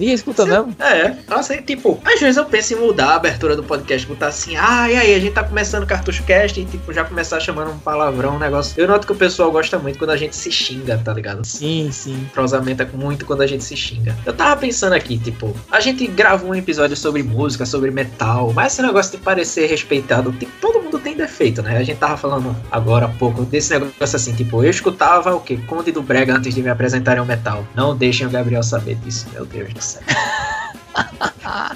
Ninguém 0.00 0.14
escuta 0.14 0.46
mesmo? 0.46 0.74
É, 0.80 1.14
nossa, 1.28 1.54
e, 1.54 1.60
tipo, 1.60 2.00
às 2.02 2.18
vezes 2.18 2.38
eu 2.38 2.46
penso 2.46 2.72
em 2.72 2.76
mudar 2.76 3.10
a 3.10 3.14
abertura 3.16 3.54
do 3.54 3.62
podcast, 3.62 4.06
botar 4.06 4.28
assim, 4.28 4.56
ah, 4.56 4.90
e 4.90 4.96
aí, 4.96 5.14
a 5.14 5.18
gente 5.18 5.34
tá 5.34 5.44
começando 5.44 5.86
Cartucho 5.86 6.22
Cast 6.24 6.58
e, 6.58 6.64
tipo, 6.64 6.90
já 6.90 7.04
começar 7.04 7.38
chamando 7.38 7.70
um 7.70 7.78
palavrão, 7.78 8.36
um 8.36 8.38
negócio. 8.38 8.80
Eu 8.80 8.88
noto 8.88 9.06
que 9.06 9.12
o 9.12 9.16
pessoal 9.16 9.52
gosta 9.52 9.78
muito 9.78 9.98
quando 9.98 10.10
a 10.10 10.16
gente 10.16 10.34
se 10.34 10.50
xinga, 10.50 10.96
tá 11.04 11.12
ligado? 11.12 11.44
Sim, 11.44 11.90
sim. 11.92 12.26
Prosamenta 12.32 12.88
muito 12.94 13.26
quando 13.26 13.42
a 13.42 13.46
gente 13.46 13.62
se 13.62 13.76
xinga. 13.76 14.16
Eu 14.24 14.32
tava 14.32 14.58
pensando 14.58 14.94
aqui, 14.94 15.18
tipo, 15.18 15.54
a 15.70 15.80
gente 15.80 16.06
gravou 16.06 16.50
um 16.50 16.54
episódio 16.54 16.96
sobre 16.96 17.22
música, 17.22 17.66
sobre 17.66 17.90
metal, 17.90 18.52
mas 18.54 18.72
esse 18.72 18.82
negócio 18.82 19.12
de 19.12 19.18
parecer 19.18 19.66
respeitado, 19.66 20.32
tipo, 20.32 20.52
todo 20.62 20.79
mundo 20.90 20.98
tem 20.98 21.16
defeito, 21.16 21.62
né? 21.62 21.76
A 21.78 21.82
gente 21.84 21.98
tava 21.98 22.16
falando 22.16 22.54
agora 22.70 23.06
há 23.06 23.08
pouco 23.08 23.44
desse 23.44 23.70
negócio 23.72 24.16
assim, 24.16 24.34
tipo, 24.34 24.64
eu 24.64 24.70
escutava 24.70 25.34
o 25.34 25.40
quê? 25.40 25.58
Conde 25.68 25.92
do 25.92 26.02
Brega 26.02 26.34
antes 26.34 26.52
de 26.52 26.62
me 26.62 26.68
apresentarem 26.68 27.20
ao 27.20 27.26
metal. 27.26 27.64
Não 27.76 27.96
deixem 27.96 28.26
o 28.26 28.30
Gabriel 28.30 28.62
saber 28.62 28.96
disso, 28.96 29.28
meu 29.32 29.46
Deus 29.46 29.72
do 29.72 29.80
céu. 29.80 30.02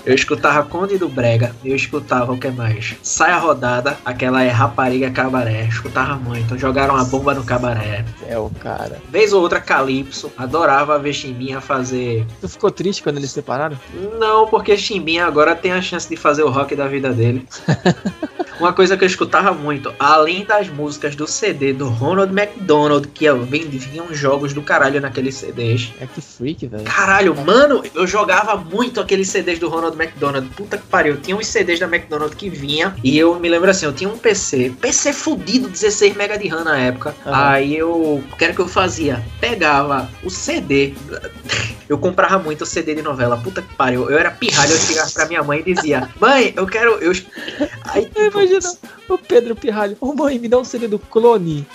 Eu 0.05 0.15
escutava 0.15 0.63
Conde 0.65 0.99
do 0.99 1.09
Brega, 1.09 1.55
eu 1.65 1.75
escutava 1.75 2.33
o 2.33 2.39
que 2.39 2.49
mais? 2.51 2.95
Saia 3.03 3.39
Rodada, 3.39 3.97
aquela 4.05 4.43
é 4.43 4.49
Rapariga 4.49 5.11
Cabaré, 5.11 5.67
escutava 5.67 6.17
muito. 6.17 6.59
Jogaram 6.59 6.97
a 6.97 7.05
bomba 7.05 7.33
no 7.33 7.45
cabaré. 7.45 8.05
É 8.29 8.37
o 8.37 8.51
cara. 8.61 9.01
Vez 9.11 9.33
ou 9.33 9.41
outra 9.41 9.61
Calypso, 9.61 10.33
adorava 10.37 10.99
ver 10.99 11.13
Chimbinha 11.13 11.61
fazer. 11.61 12.27
Tu 12.41 12.49
ficou 12.49 12.71
triste 12.71 13.03
quando 13.03 13.17
eles 13.17 13.31
se 13.31 13.35
separaram? 13.35 13.79
Não, 14.19 14.47
porque 14.47 14.77
Chimbinha 14.77 15.27
agora 15.27 15.55
tem 15.55 15.73
a 15.73 15.81
chance 15.81 16.09
de 16.09 16.17
fazer 16.17 16.43
o 16.43 16.51
rock 16.51 16.77
da 16.77 16.87
vida 16.87 17.13
dele. 17.13 17.47
Uma 18.59 18.73
coisa 18.73 18.97
que 18.97 19.05
eu 19.05 19.07
escutava 19.07 19.53
muito, 19.53 19.93
além 19.99 20.45
das 20.45 20.69
músicas 20.69 21.17
do 21.17 21.27
CD 21.27 21.73
do 21.73 21.89
Ronald 21.89 22.33
McDonald, 22.33 23.09
que 23.09 23.31
vendiam 23.33 24.13
jogos 24.13 24.53
do 24.53 24.63
caralho 24.63 25.01
naqueles 25.01 25.35
CDs. 25.35 25.93
É 26.01 26.07
que 26.07 26.21
freak, 26.21 26.67
velho. 26.67 26.85
Caralho, 26.85 27.35
mano, 27.35 27.83
eu 27.95 28.07
jogava 28.07 28.57
muito 28.57 29.01
aqueles 29.01 29.29
CDs 29.29 29.59
do 29.59 29.69
Ronald 29.69 30.01
McDonald. 30.01 30.49
Puta 30.51 30.79
que 30.79 30.87
pariu. 30.87 31.17
Tinha 31.17 31.37
uns 31.37 31.47
CDs 31.47 31.81
da 31.81 31.87
McDonald 31.87 32.35
que 32.37 32.49
vinha. 32.49 32.95
E 33.03 33.19
eu 33.19 33.39
me 33.41 33.49
lembro 33.49 33.71
assim, 33.71 33.87
eu 33.87 33.93
tinha 33.93 34.09
um 34.09 34.19
PC. 34.19 34.73
PC 34.81 35.13
fudido, 35.13 35.69
16 35.69 36.15
MB 36.15 36.39
de 36.39 36.49
RAM 36.49 36.65
na 36.65 36.79
época. 36.79 37.15
Uhum. 37.27 37.35
Aí 37.35 37.77
eu. 37.77 37.91
O 37.91 38.37
que 38.37 38.45
era 38.45 38.53
que 38.53 38.61
eu 38.61 38.69
fazia? 38.69 39.25
Pegava 39.41 40.09
o 40.23 40.31
CD. 40.31 40.95
Eu 41.89 41.99
comprava 41.99 42.39
muito 42.39 42.63
o 42.63 42.67
CD 42.67 42.95
de 42.95 43.03
novela. 43.03 43.37
Puta 43.37 43.61
que 43.61 43.75
pariu. 43.75 44.09
Eu 44.11 44.19
era 44.19 44.31
pirralho, 44.31 44.73
eu 44.73 44.79
chegava 44.79 45.11
pra 45.11 45.27
minha 45.27 45.43
mãe 45.43 45.63
e 45.65 45.75
dizia: 45.75 46.09
Mãe, 46.21 46.53
eu 46.57 46.67
quero. 46.67 46.93
Eu... 46.99 47.13
Aí, 47.87 48.07
tipo, 48.07 48.44
Imagina 48.45 48.94
o 49.09 49.19
Pedro 49.19 49.55
Pirralho. 49.55 49.97
Ô 50.01 50.11
oh, 50.11 50.15
mãe, 50.15 50.39
me 50.39 50.49
dá 50.49 50.59
um 50.59 50.65
CD 50.65 50.89
do 50.89 50.99
clone. 50.99 51.67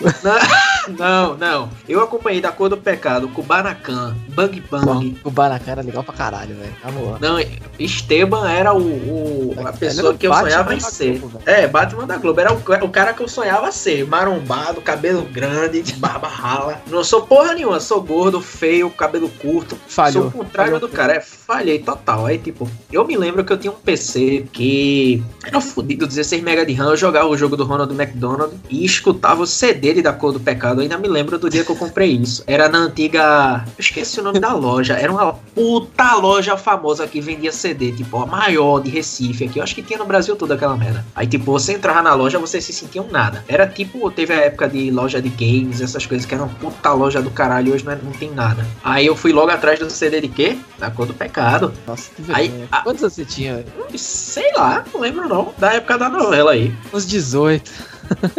Não, 0.98 1.36
não. 1.36 1.70
Eu 1.88 2.00
acompanhei 2.02 2.40
da 2.40 2.50
Cor 2.50 2.68
do 2.68 2.76
Pecado, 2.76 3.28
Kubanacan, 3.28 4.16
Bang 4.28 4.62
Bang. 4.70 5.16
O 5.20 5.24
Kubanacan 5.24 5.70
era 5.70 5.82
legal 5.82 6.02
pra 6.02 6.14
caralho, 6.14 6.56
velho. 6.56 7.18
Não, 7.20 7.38
Esteban 7.78 8.50
era 8.50 8.72
o, 8.72 8.80
o 8.80 9.54
a 9.66 9.72
pessoa 9.72 10.14
que 10.14 10.26
eu 10.26 10.30
Batman 10.30 10.50
sonhava 10.50 10.74
em 10.74 10.80
ser. 10.80 11.18
Globo, 11.18 11.42
é, 11.46 11.66
Batman 11.66 12.06
da 12.06 12.16
Globo. 12.16 12.40
Era 12.40 12.52
o, 12.52 12.56
o 12.56 12.88
cara 12.88 13.12
que 13.12 13.22
eu 13.22 13.28
sonhava 13.28 13.70
ser. 13.70 14.06
Marombado, 14.06 14.80
cabelo 14.80 15.22
grande, 15.22 15.82
barba 15.94 16.28
rala. 16.28 16.80
Não 16.86 17.04
sou 17.04 17.22
porra 17.22 17.54
nenhuma, 17.54 17.78
sou 17.78 18.02
gordo, 18.02 18.40
feio, 18.40 18.90
cabelo 18.90 19.28
curto. 19.28 19.76
Falhou. 19.86 20.22
Sou 20.22 20.28
o 20.28 20.30
contrário 20.44 20.72
Falhou. 20.72 20.88
do 20.88 20.94
cara. 20.94 21.14
É, 21.14 21.20
falhei 21.20 21.78
total. 21.78 22.26
Aí, 22.26 22.38
tipo, 22.38 22.68
eu 22.90 23.06
me 23.06 23.16
lembro 23.16 23.44
que 23.44 23.52
eu 23.52 23.58
tinha 23.58 23.72
um 23.72 23.76
PC 23.76 24.46
que 24.52 25.22
era 25.44 25.60
fodido, 25.60 26.06
16 26.06 26.42
MB 26.42 26.66
de 26.66 26.72
RAM. 26.72 26.90
Eu 26.90 26.96
jogava 26.96 27.19
o 27.24 27.36
jogo 27.36 27.56
do 27.56 27.64
Ronald 27.64 27.92
McDonald 27.92 28.54
e 28.68 28.84
escutava 28.84 29.42
o 29.42 29.46
CD 29.46 29.94
de 29.94 30.02
Da 30.02 30.12
Cor 30.12 30.32
do 30.32 30.40
Pecado 30.40 30.80
eu 30.80 30.82
ainda 30.82 30.96
me 30.96 31.08
lembro 31.08 31.38
do 31.38 31.50
dia 31.50 31.64
que 31.64 31.70
eu 31.70 31.76
comprei 31.76 32.12
isso. 32.12 32.42
Era 32.46 32.68
na 32.68 32.78
antiga. 32.78 33.64
Eu 33.66 33.80
esqueci 33.80 34.18
o 34.20 34.22
nome 34.22 34.40
da 34.40 34.54
loja. 34.54 34.94
Era 34.94 35.12
uma 35.12 35.34
puta 35.54 36.14
loja 36.14 36.56
famosa 36.56 37.06
que 37.06 37.20
vendia 37.20 37.52
CD, 37.52 37.92
tipo, 37.92 38.16
a 38.18 38.26
maior 38.26 38.80
de 38.80 38.90
Recife 38.90 39.44
aqui. 39.44 39.58
Eu 39.58 39.62
acho 39.62 39.74
que 39.74 39.82
tinha 39.82 39.98
no 39.98 40.06
Brasil 40.06 40.36
toda 40.36 40.54
aquela 40.54 40.76
merda. 40.76 41.04
Aí, 41.14 41.26
tipo, 41.26 41.52
você 41.52 41.74
entrava 41.74 42.02
na 42.02 42.14
loja, 42.14 42.38
você 42.38 42.60
se 42.60 42.72
sentia 42.72 43.02
um 43.02 43.10
nada. 43.10 43.44
Era 43.46 43.66
tipo, 43.66 44.10
teve 44.10 44.32
a 44.32 44.36
época 44.36 44.68
de 44.68 44.90
loja 44.90 45.20
de 45.20 45.28
games, 45.28 45.80
essas 45.80 46.06
coisas 46.06 46.26
que 46.26 46.34
eram 46.34 46.48
puta 46.48 46.92
loja 46.92 47.20
do 47.20 47.30
caralho. 47.30 47.74
Hoje 47.74 47.84
não, 47.84 47.92
é, 47.92 47.98
não 48.02 48.12
tem 48.12 48.30
nada. 48.30 48.66
Aí 48.82 49.06
eu 49.06 49.14
fui 49.16 49.32
logo 49.32 49.50
atrás 49.50 49.78
do 49.78 49.90
CD 49.90 50.20
de 50.22 50.28
quê? 50.28 50.58
Da 50.80 50.90
cor 50.90 51.04
do 51.04 51.12
pecado. 51.12 51.74
Nossa, 51.86 52.10
que 52.10 52.22
vergonha. 52.22 52.66
Aí, 52.72 52.82
Quantos 52.82 53.02
você 53.02 53.22
tinha? 53.22 53.62
Sei 53.94 54.50
lá, 54.54 54.82
não 54.92 55.02
lembro 55.02 55.28
não. 55.28 55.52
Da 55.58 55.74
época 55.74 55.98
da 55.98 56.08
novela 56.08 56.52
aí. 56.52 56.74
Uns 56.90 57.06
18. 57.06 57.70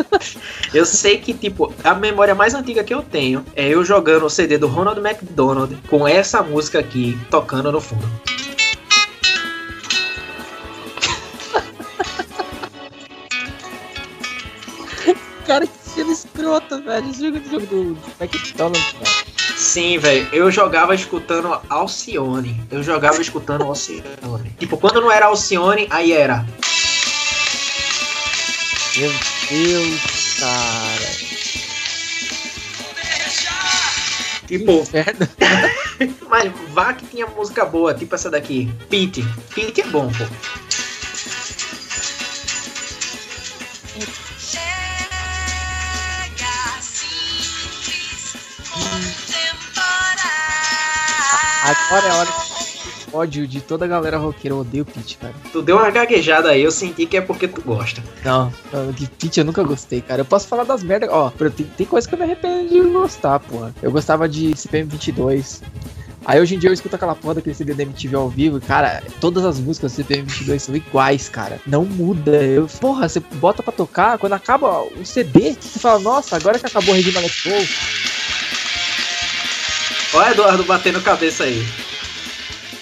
eu 0.74 0.84
sei 0.84 1.20
que, 1.20 1.36
tipo, 1.36 1.72
a 1.84 1.94
memória 1.94 2.34
mais 2.34 2.56
antiga 2.56 2.84
que 2.84 2.92
eu 2.92 3.04
tenho 3.04 3.46
é 3.56 3.70
eu 3.70 3.86
jogando 3.86 4.26
o 4.26 4.30
CD 4.30 4.58
do 4.58 4.66
Ronald 4.66 5.00
McDonald 5.00 5.78
com 5.88 6.08
essa 6.08 6.42
música 6.42 6.80
aqui 6.80 7.16
tocando 7.30 7.72
no 7.72 7.80
fundo. 7.80 8.10
Cara, 15.46 15.68
que 15.68 15.78
cena 15.84 16.12
escrota, 16.12 16.82
velho. 16.82 17.08
Esse 17.08 17.24
jogo 17.24 17.40
do 17.40 17.50
jogo 17.52 17.66
do 17.68 17.98
McDonald's, 18.20 18.94
cara. 18.94 19.31
Sim, 19.72 19.98
velho. 20.00 20.28
Eu 20.34 20.52
jogava 20.52 20.94
escutando 20.94 21.58
Alcione. 21.70 22.62
Eu 22.70 22.84
jogava 22.84 23.22
escutando 23.22 23.64
Alcione. 23.64 24.04
Tipo, 24.60 24.76
quando 24.76 25.00
não 25.00 25.10
era 25.10 25.28
Alcione, 25.28 25.88
aí 25.90 26.12
era. 26.12 26.46
Meu 28.98 29.10
Deus, 29.50 30.36
cara. 30.42 31.32
Tipo, 34.46 34.84
mas 36.30 36.52
vá 36.74 36.92
que 36.92 37.06
tinha 37.06 37.26
música 37.28 37.64
boa, 37.64 37.94
tipo 37.94 38.14
essa 38.14 38.30
daqui. 38.30 38.70
Pete. 38.90 39.24
Pete 39.56 39.80
é 39.80 39.86
bom, 39.86 40.12
pô. 40.12 40.26
Agora 51.64 52.08
é 52.08 52.10
a 52.10 52.16
hora 52.16 52.30
ódio 53.14 53.48
de 53.48 53.62
toda 53.62 53.86
a 53.86 53.88
galera 53.88 54.18
roqueira. 54.18 54.56
Eu 54.56 54.60
odeio 54.62 54.86
Pete, 54.86 55.18
cara. 55.18 55.34
Tu 55.52 55.62
deu 55.62 55.78
uma 55.78 55.90
gaguejada 55.90 56.50
aí, 56.50 56.62
eu 56.62 56.72
senti 56.72 57.06
que 57.06 57.18
é 57.18 57.22
porque 57.22 57.48
tu 57.48 57.62
gosta. 57.62 58.04
Não, 58.24 58.52
de 58.94 59.08
Pete 59.08 59.40
eu 59.40 59.46
nunca 59.46 59.64
gostei, 59.64 60.02
cara. 60.02 60.22
Eu 60.22 60.26
posso 60.26 60.48
falar 60.48 60.64
das 60.64 60.84
merdas. 60.84 61.10
Ó, 61.12 61.30
tem, 61.56 61.66
tem 61.66 61.86
coisa 61.86 62.08
que 62.08 62.16
eu 62.16 62.20
me 62.20 62.26
arrependo 62.26 62.70
de 62.70 62.80
gostar, 62.90 63.40
porra. 63.40 63.74
Eu 63.82 63.92
gostava 63.92 64.28
de 64.28 64.56
CPM 64.56 64.90
22. 64.90 65.62
Aí 66.24 66.40
hoje 66.40 66.56
em 66.56 66.60
dia 66.60 66.70
eu 66.70 66.74
escuto 66.74 66.96
aquela 66.96 67.16
porra 67.16 67.36
daquele 67.36 67.56
CD 67.56 67.74
da 67.74 67.82
MTV 67.82 68.16
ao 68.16 68.30
vivo 68.30 68.58
e, 68.58 68.62
cara, 68.62 69.02
todas 69.20 69.44
as 69.44 69.60
músicas 69.60 69.94
do 69.96 70.04
CPM22 70.04 70.60
são 70.60 70.76
iguais, 70.76 71.28
cara. 71.28 71.60
Não 71.66 71.84
muda. 71.84 72.44
Eu, 72.44 72.68
porra, 72.80 73.10
você 73.10 73.20
bota 73.20 73.64
pra 73.64 73.74
tocar, 73.74 74.20
quando 74.20 74.34
acaba 74.34 74.84
o 74.84 75.04
CD, 75.04 75.56
você 75.60 75.80
fala, 75.80 76.00
nossa, 76.00 76.36
agora 76.36 76.60
que 76.60 76.66
acabou 76.68 76.94
o 76.94 76.96
Regina 76.96 77.20
Let's 77.20 77.44
Go. 77.44 78.11
Olha 80.14 80.32
Eduardo 80.32 80.64
batendo 80.64 81.02
cabeça 81.02 81.44
aí. 81.46 81.66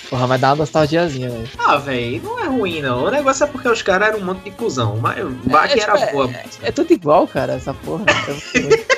Porra, 0.10 0.26
vai 0.26 0.40
dar 0.40 0.50
uma 0.50 0.56
nostalgiazinha, 0.58 1.30
velho. 1.30 1.50
Ah, 1.60 1.78
velho, 1.78 2.24
não 2.24 2.40
é 2.40 2.48
ruim, 2.48 2.82
não. 2.82 3.04
O 3.06 3.12
negócio 3.12 3.44
é 3.44 3.48
porque 3.48 3.70
os 3.70 3.84
caras 3.84 4.08
eram 4.08 4.20
um 4.20 4.26
monte 4.26 4.46
de 4.46 4.52
cuzão. 4.52 4.98
Mas 4.98 5.24
o 5.24 5.30
Bach 5.46 5.72
é, 5.72 5.80
era 5.80 5.96
tipo, 5.96 6.12
boa. 6.12 6.32
É, 6.32 6.46
é, 6.64 6.72
tudo 6.72 6.92
igual, 6.92 7.28
cara, 7.28 7.54
essa 7.54 7.76
porra. 7.76 8.06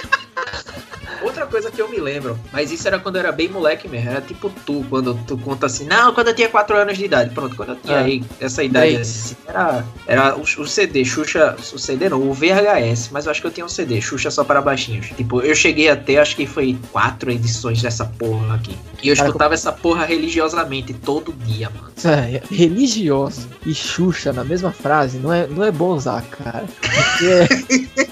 Coisa 1.51 1.69
que 1.69 1.81
eu 1.81 1.89
me 1.89 1.99
lembro, 1.99 2.39
mas 2.53 2.71
isso 2.71 2.87
era 2.87 2.97
quando 2.97 3.17
eu 3.17 3.19
era 3.19 3.31
bem 3.31 3.49
moleque 3.49 3.85
mesmo. 3.87 4.09
Era 4.09 4.21
tipo 4.21 4.49
tu, 4.65 4.85
quando 4.89 5.13
tu 5.27 5.37
conta 5.37 5.65
assim, 5.65 5.85
não, 5.85 6.13
quando 6.13 6.29
eu 6.29 6.33
tinha 6.33 6.47
4 6.47 6.77
anos 6.77 6.97
de 6.97 7.03
idade. 7.03 7.33
Pronto, 7.35 7.57
quando 7.57 7.69
eu 7.69 7.75
tinha 7.75 7.97
é. 7.97 8.03
aí 8.03 8.23
essa 8.39 8.63
idade 8.63 8.95
assim, 8.95 9.35
era, 9.45 9.85
era 10.07 10.35
o, 10.37 10.41
o, 10.41 10.65
CD, 10.65 11.03
Xuxa, 11.03 11.57
o 11.73 11.77
CD 11.77 12.07
não, 12.07 12.21
o 12.21 12.33
VHS, 12.33 13.09
mas 13.11 13.25
eu 13.25 13.31
acho 13.31 13.41
que 13.41 13.47
eu 13.47 13.51
tinha 13.51 13.65
um 13.65 13.69
CD, 13.69 13.99
Xuxa 13.99 14.31
só 14.31 14.45
para 14.45 14.61
baixinhos. 14.61 15.07
Tipo, 15.07 15.41
eu 15.41 15.53
cheguei 15.53 15.89
até, 15.89 16.17
acho 16.19 16.37
que 16.37 16.45
foi 16.45 16.77
quatro 16.91 17.29
edições 17.29 17.81
dessa 17.81 18.05
porra 18.05 18.55
aqui. 18.55 18.77
E 19.03 19.09
eu 19.09 19.13
escutava 19.13 19.53
essa 19.53 19.73
porra 19.73 20.05
religiosamente 20.05 20.93
todo 20.93 21.33
dia, 21.33 21.69
mano. 21.69 21.91
É, 22.05 22.41
religioso 22.49 23.49
e 23.65 23.73
Xuxa 23.73 24.31
na 24.31 24.43
mesma 24.43 24.71
frase 24.71 25.17
não 25.17 25.33
é, 25.33 25.47
não 25.47 25.63
é 25.63 25.71
bom 25.71 25.93
usar, 25.95 26.21
cara. 26.23 26.63
Porque... 26.79 28.01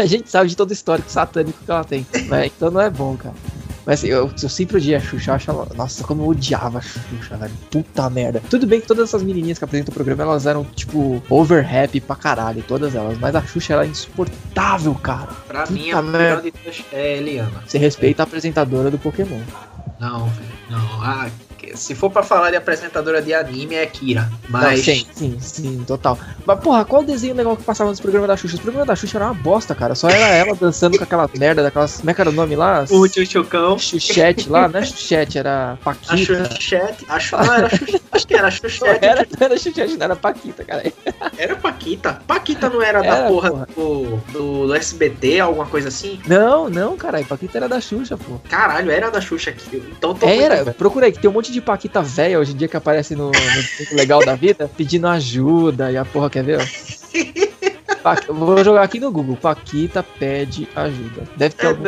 a 0.04 0.06
gente 0.06 0.30
sabe 0.30 0.48
de 0.48 0.56
todo 0.56 0.70
o 0.70 0.72
histórico 0.72 1.10
satânico 1.10 1.58
que 1.64 1.70
ela 1.70 1.84
tem. 1.84 2.06
Né? 2.28 2.46
Então 2.46 2.70
não 2.70 2.80
é 2.80 2.90
bom, 2.90 3.16
cara. 3.16 3.34
Mas 3.86 4.00
assim, 4.00 4.08
eu, 4.08 4.30
eu 4.40 4.48
sempre 4.48 4.76
odiei 4.76 4.94
a 4.94 5.00
Xuxa, 5.00 5.30
eu 5.30 5.34
achava, 5.34 5.66
nossa, 5.74 6.04
como 6.04 6.22
eu 6.22 6.28
odiava 6.28 6.78
a 6.78 6.80
Xuxa, 6.82 7.36
velho. 7.36 7.52
Puta 7.70 8.08
merda. 8.10 8.42
Tudo 8.48 8.66
bem 8.66 8.80
que 8.80 8.86
todas 8.86 9.08
essas 9.08 9.22
menininhas 9.22 9.58
que 9.58 9.64
apresentam 9.64 9.90
o 9.90 9.94
programa, 9.94 10.22
elas 10.22 10.46
eram, 10.46 10.64
tipo, 10.64 11.22
over 11.28 11.66
happy 11.66 12.00
pra 12.00 12.14
caralho, 12.14 12.62
todas 12.62 12.94
elas. 12.94 13.18
Mas 13.18 13.34
a 13.34 13.42
Xuxa 13.42 13.72
era 13.72 13.86
insuportável, 13.86 14.94
cara. 14.94 15.28
Pra 15.48 15.62
Puta 15.62 15.72
mim, 15.72 15.90
a 15.90 16.02
melhor 16.02 16.42
de 16.42 16.52
todas 16.52 16.84
é 16.92 17.16
Eliana. 17.16 17.62
Você 17.66 17.78
respeita 17.78 18.22
é. 18.22 18.22
a 18.22 18.26
apresentadora 18.26 18.90
do 18.90 18.98
Pokémon. 18.98 19.40
Não. 19.98 20.30
Não. 20.70 21.02
Ah, 21.02 21.28
Se 21.74 21.94
for 21.94 22.10
pra 22.10 22.22
falar 22.22 22.50
de 22.50 22.56
apresentadora 22.56 23.20
de 23.22 23.32
anime, 23.34 23.74
é 23.74 23.86
Kira. 23.86 24.30
Mas. 24.48 24.78
Não, 24.78 24.84
sim, 24.84 25.06
sim, 25.14 25.36
sim, 25.40 25.84
total. 25.86 26.18
Mas, 26.46 26.60
porra, 26.60 26.84
qual 26.84 27.02
desenho 27.02 27.34
legal 27.34 27.56
que 27.56 27.62
passava 27.62 27.90
nos 27.90 28.00
programas 28.00 28.28
da 28.28 28.36
Xuxa? 28.36 28.56
Os 28.56 28.60
programas 28.60 28.88
da 28.88 28.96
Xuxa 28.96 29.18
era 29.18 29.26
uma 29.26 29.34
bosta, 29.34 29.74
cara. 29.74 29.94
Só 29.94 30.08
era 30.08 30.34
ela 30.34 30.54
dançando 30.54 30.96
com 30.98 31.04
aquela 31.04 31.28
merda 31.36 31.62
daquelas. 31.62 31.98
Como 31.98 32.10
é 32.10 32.14
que 32.14 32.20
era 32.20 32.30
o 32.30 32.32
nome 32.32 32.56
lá? 32.56 32.84
O 32.90 33.06
Chuchucão. 33.08 33.78
Xuxete 33.78 34.48
lá, 34.48 34.68
não 34.68 34.80
é 34.80 34.84
Xuxete, 34.84 35.38
era 35.38 35.78
Paquita. 35.84 36.14
A 36.14 36.16
Xuxete. 36.16 37.06
Acho, 37.08 37.36
não, 37.36 37.54
era 37.54 37.68
Xuxete. 37.68 37.99
Acho 38.12 38.26
que 38.26 38.34
era 38.34 38.50
Xuxete. 38.50 39.04
Era, 39.04 39.26
não 39.38 39.46
era 39.46 39.58
Xuxete, 39.58 39.96
não 39.96 40.04
era 40.04 40.16
Paquita, 40.16 40.64
cara. 40.64 40.92
Era 41.38 41.56
Paquita. 41.56 42.20
Paquita 42.26 42.68
não 42.68 42.82
era, 42.82 42.98
era 42.98 43.22
da 43.22 43.28
porra, 43.28 43.50
porra. 43.50 43.68
Do, 43.74 44.16
do, 44.32 44.66
do, 44.66 44.74
SBT, 44.74 45.40
alguma 45.40 45.66
coisa 45.66 45.88
assim? 45.88 46.20
Não, 46.26 46.68
não, 46.68 46.96
caralho. 46.96 47.24
Paquita 47.24 47.58
era 47.58 47.68
da 47.68 47.80
Xuxa, 47.80 48.16
pô. 48.16 48.40
Caralho, 48.48 48.90
era 48.90 49.10
da 49.10 49.20
Xuxa 49.20 49.50
aqui. 49.50 49.82
Então 49.96 50.14
tô 50.14 50.26
Era, 50.26 50.64
muito... 50.64 50.76
procura 50.76 51.06
aí, 51.06 51.12
que 51.12 51.20
tem 51.20 51.30
um 51.30 51.32
monte 51.32 51.52
de 51.52 51.60
Paquita 51.60 52.02
velha 52.02 52.38
hoje 52.38 52.52
em 52.52 52.56
dia 52.56 52.68
que 52.68 52.76
aparece 52.76 53.14
no, 53.14 53.30
no 53.30 53.96
Legal 53.96 54.24
da 54.24 54.34
Vida 54.34 54.70
pedindo 54.76 55.06
ajuda 55.06 55.92
e 55.92 55.96
a 55.96 56.04
porra, 56.04 56.28
quer 56.28 56.42
ver? 56.42 56.58
Vou 58.28 58.64
jogar 58.64 58.82
aqui 58.82 58.98
no 58.98 59.10
Google. 59.10 59.36
Paquita 59.36 60.02
pede 60.02 60.68
ajuda. 60.74 61.22
Deve 61.36 61.54
ter 61.54 61.66
é, 61.66 61.68
algum. 61.68 61.84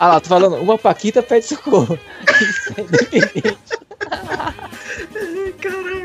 Ah 0.00 0.08
lá, 0.08 0.20
tô 0.20 0.28
falando, 0.28 0.56
uma 0.56 0.78
Paquita 0.78 1.22
pede 1.22 1.46
socorro. 1.46 1.98
Isso 2.40 2.74
é 2.76 2.80
independente. 2.80 3.58
Caralho. 5.60 5.98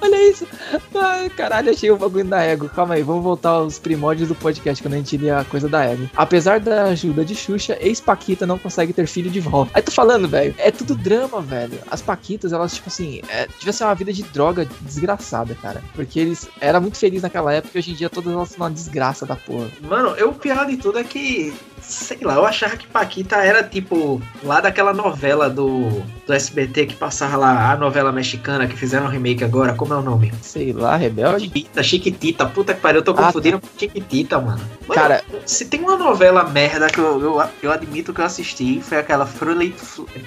Olha 0.00 0.30
isso. 0.30 0.46
Ai, 0.94 1.28
caralho, 1.30 1.70
achei 1.70 1.90
o 1.90 1.96
bagulho 1.96 2.24
da 2.24 2.42
ego. 2.42 2.68
Calma 2.68 2.94
aí, 2.94 3.02
vamos 3.02 3.22
voltar 3.22 3.50
aos 3.50 3.78
primórdios 3.78 4.28
do 4.28 4.34
podcast 4.34 4.82
quando 4.82 4.94
a 4.94 4.96
gente 4.96 5.16
lia 5.16 5.38
a 5.38 5.44
coisa 5.44 5.68
da 5.68 5.84
ego. 5.84 6.08
Apesar 6.16 6.60
da 6.60 6.84
ajuda 6.84 7.24
de 7.24 7.34
Xuxa, 7.34 7.76
ex-Paquita 7.80 8.46
não 8.46 8.58
consegue 8.58 8.92
ter 8.92 9.06
filho 9.06 9.30
de 9.30 9.40
volta. 9.40 9.72
Aí 9.74 9.82
tô 9.82 9.90
falando, 9.90 10.28
velho, 10.28 10.54
é 10.58 10.70
tudo 10.70 10.94
drama, 10.94 11.40
velho. 11.40 11.78
As 11.90 12.00
Paquitas, 12.02 12.52
elas, 12.52 12.74
tipo 12.74 12.88
assim, 12.88 13.20
é, 13.28 13.48
ser 13.72 13.84
uma 13.84 13.94
vida 13.94 14.12
de 14.12 14.22
droga 14.22 14.66
desgraçada, 14.80 15.54
cara. 15.54 15.82
Porque 15.94 16.18
eles 16.18 16.48
eram 16.60 16.80
muito 16.80 16.96
felizes 16.96 17.22
naquela 17.22 17.52
época 17.52 17.76
e 17.76 17.78
hoje 17.78 17.92
em 17.92 17.94
dia 17.94 18.08
todas 18.10 18.32
elas 18.32 18.48
são 18.50 18.58
uma 18.58 18.70
desgraça 18.70 19.26
da 19.26 19.36
porra. 19.36 19.68
Mano, 19.82 20.10
eu, 20.16 20.30
o 20.30 20.34
pior 20.34 20.66
de 20.66 20.76
tudo 20.76 20.98
é 20.98 21.04
que 21.04 21.52
sei 21.80 22.18
lá, 22.22 22.34
eu 22.34 22.46
achava 22.46 22.76
que 22.76 22.86
Paquita 22.86 23.36
era 23.36 23.62
tipo 23.62 24.20
lá 24.42 24.60
daquela 24.60 24.92
novela 24.92 25.48
do, 25.48 26.02
do 26.26 26.32
SBT 26.32 26.86
que 26.86 26.94
passava 26.96 27.36
lá, 27.36 27.72
a 27.72 27.76
novela 27.76 28.12
mexicana 28.12 28.66
que 28.66 28.76
fizeram 28.76 29.06
um 29.06 29.08
remake 29.08 29.44
agora, 29.44 29.74
como 29.74 29.94
é 29.94 29.96
o 29.96 30.02
nome? 30.02 30.32
Sei 30.42 30.72
lá, 30.72 30.96
Rebelde? 30.96 31.44
Chiquitita, 31.44 31.82
Chiquitita, 31.82 32.46
puta 32.46 32.74
que 32.74 32.80
pariu, 32.80 33.00
eu 33.00 33.04
tô 33.04 33.12
ah, 33.12 33.14
confundindo 33.14 33.58
tá. 33.58 33.66
com 33.66 33.78
Chiquitita, 33.78 34.38
mano. 34.38 34.58
mano. 34.58 34.94
Cara, 34.94 35.22
se 35.46 35.66
tem 35.66 35.80
uma 35.80 35.96
novela 35.96 36.44
merda 36.44 36.88
que 36.88 36.98
eu, 36.98 37.20
eu, 37.20 37.42
eu 37.62 37.72
admito 37.72 38.12
que 38.12 38.20
eu 38.20 38.24
assisti, 38.24 38.80
foi 38.80 38.98
aquela 38.98 39.26
Frully, 39.26 39.74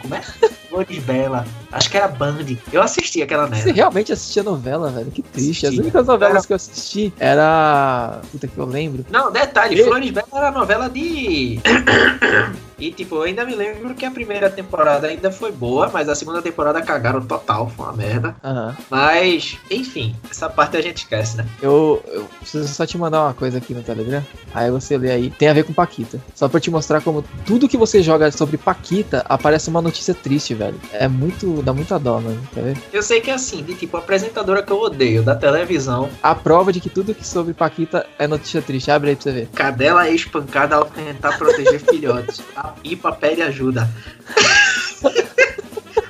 como 0.01 0.15
é? 0.15 0.21
Flores 0.71 0.99
Bela, 0.99 1.45
acho 1.71 1.89
que 1.91 1.97
era 1.97 2.07
Band, 2.07 2.45
eu 2.71 2.81
assisti 2.81 3.21
aquela 3.21 3.43
merda. 3.45 3.63
Você 3.63 3.71
realmente 3.73 4.13
assistia 4.13 4.41
novela, 4.41 4.89
velho, 4.89 5.11
que 5.11 5.21
triste, 5.21 5.67
as 5.67 5.73
únicas 5.73 6.07
novelas 6.07 6.37
era... 6.37 6.47
que 6.47 6.53
eu 6.53 6.55
assisti 6.55 7.13
era, 7.19 8.21
puta 8.31 8.47
que 8.47 8.57
eu 8.57 8.65
lembro. 8.65 9.05
Não, 9.09 9.31
detalhe, 9.31 9.79
e... 9.79 9.83
Flores 9.83 10.11
Bela 10.11 10.27
era 10.33 10.51
novela 10.51 10.89
de 10.89 11.40
Bye. 11.41 12.53
E 12.81 12.91
tipo, 12.91 13.15
eu 13.17 13.21
ainda 13.21 13.45
me 13.45 13.53
lembro 13.53 13.93
que 13.93 14.03
a 14.03 14.09
primeira 14.09 14.49
temporada 14.49 15.05
ainda 15.05 15.29
foi 15.29 15.51
boa, 15.51 15.87
mas 15.93 16.09
a 16.09 16.15
segunda 16.15 16.41
temporada 16.41 16.81
cagaram 16.81 17.21
total, 17.21 17.69
foi 17.69 17.85
uma 17.85 17.93
merda. 17.93 18.35
Uhum. 18.43 18.73
Mas, 18.89 19.59
enfim, 19.69 20.15
essa 20.29 20.49
parte 20.49 20.77
a 20.77 20.81
gente 20.81 20.97
esquece, 20.97 21.37
né? 21.37 21.45
Eu, 21.61 22.03
eu, 22.07 22.23
preciso 22.39 22.67
só 22.67 22.83
te 22.83 22.97
mandar 22.97 23.21
uma 23.21 23.35
coisa 23.35 23.59
aqui 23.59 23.75
no 23.75 23.83
Telegram. 23.83 24.25
Aí 24.51 24.71
você 24.71 24.97
lê 24.97 25.11
aí. 25.11 25.29
Tem 25.29 25.47
a 25.47 25.53
ver 25.53 25.63
com 25.63 25.73
Paquita. 25.73 26.19
Só 26.33 26.49
pra 26.49 26.59
te 26.59 26.71
mostrar 26.71 27.01
como 27.01 27.23
tudo 27.45 27.69
que 27.69 27.77
você 27.77 28.01
joga 28.01 28.31
sobre 28.31 28.57
Paquita 28.57 29.23
aparece 29.29 29.69
uma 29.69 29.81
notícia 29.81 30.15
triste, 30.15 30.55
velho. 30.55 30.79
É 30.91 31.07
muito. 31.07 31.61
dá 31.61 31.73
muita 31.73 31.99
dó, 31.99 32.19
mano. 32.19 32.41
Quer 32.51 32.63
ver? 32.63 32.77
Eu 32.91 33.03
sei 33.03 33.21
que 33.21 33.29
é 33.29 33.35
assim, 33.35 33.61
de 33.61 33.75
tipo, 33.75 33.95
a 33.95 33.99
apresentadora 33.99 34.63
que 34.63 34.71
eu 34.71 34.79
odeio 34.79 35.21
da 35.21 35.35
televisão. 35.35 36.09
A 36.23 36.33
prova 36.33 36.73
de 36.73 36.79
que 36.79 36.89
tudo 36.89 37.13
que 37.13 37.25
sobre 37.25 37.53
Paquita 37.53 38.07
é 38.17 38.27
notícia 38.27 38.59
triste. 38.59 38.89
Abre 38.89 39.11
aí 39.11 39.15
pra 39.15 39.23
você 39.23 39.31
ver. 39.31 39.47
Cadela 39.53 40.07
é 40.07 40.15
espancada 40.15 40.75
ao 40.75 40.85
tentar 40.85 41.37
proteger 41.37 41.79
filhotes. 41.79 42.41
A 42.55 42.70
pipa 42.71 43.11
pede 43.11 43.41
ajuda. 43.41 43.89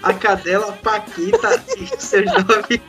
A 0.03 0.13
cadela 0.13 0.71
Paquita 0.83 1.63
e 1.77 2.01
seus 2.01 2.25
nove 2.25 2.81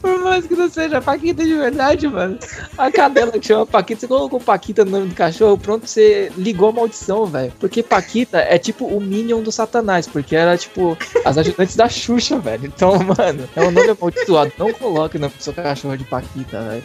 Por 0.00 0.18
mais 0.20 0.46
que 0.46 0.54
não 0.54 0.68
seja 0.68 1.00
Paquita 1.02 1.44
de 1.44 1.54
verdade, 1.54 2.08
mano. 2.08 2.38
A 2.78 2.90
cadela 2.90 3.32
que 3.32 3.46
chama 3.46 3.66
Paquita, 3.66 4.00
você 4.00 4.08
colocou 4.08 4.40
Paquita 4.40 4.84
no 4.84 4.92
nome 4.92 5.08
do 5.08 5.14
cachorro, 5.14 5.58
pronto, 5.58 5.86
você 5.86 6.32
ligou 6.36 6.70
a 6.70 6.72
maldição, 6.72 7.26
velho. 7.26 7.52
Porque 7.60 7.82
Paquita 7.82 8.38
é 8.38 8.58
tipo 8.58 8.86
o 8.86 9.00
Minion 9.00 9.42
do 9.42 9.52
Satanás, 9.52 10.06
porque 10.06 10.34
era 10.34 10.56
tipo 10.56 10.96
as 11.24 11.36
ajudantes 11.36 11.76
da 11.76 11.88
Xuxa, 11.88 12.38
velho. 12.38 12.66
Então, 12.66 12.92
mano, 12.98 13.48
é 13.54 13.60
um 13.60 13.70
nome 13.70 13.90
amaldiçoado. 13.90 14.52
Não 14.58 14.72
coloque 14.72 15.18
o 15.18 15.20
nome 15.20 15.34
seu 15.38 15.52
cachorro 15.52 15.96
de 15.96 16.04
Paquita, 16.04 16.62
velho. 16.62 16.84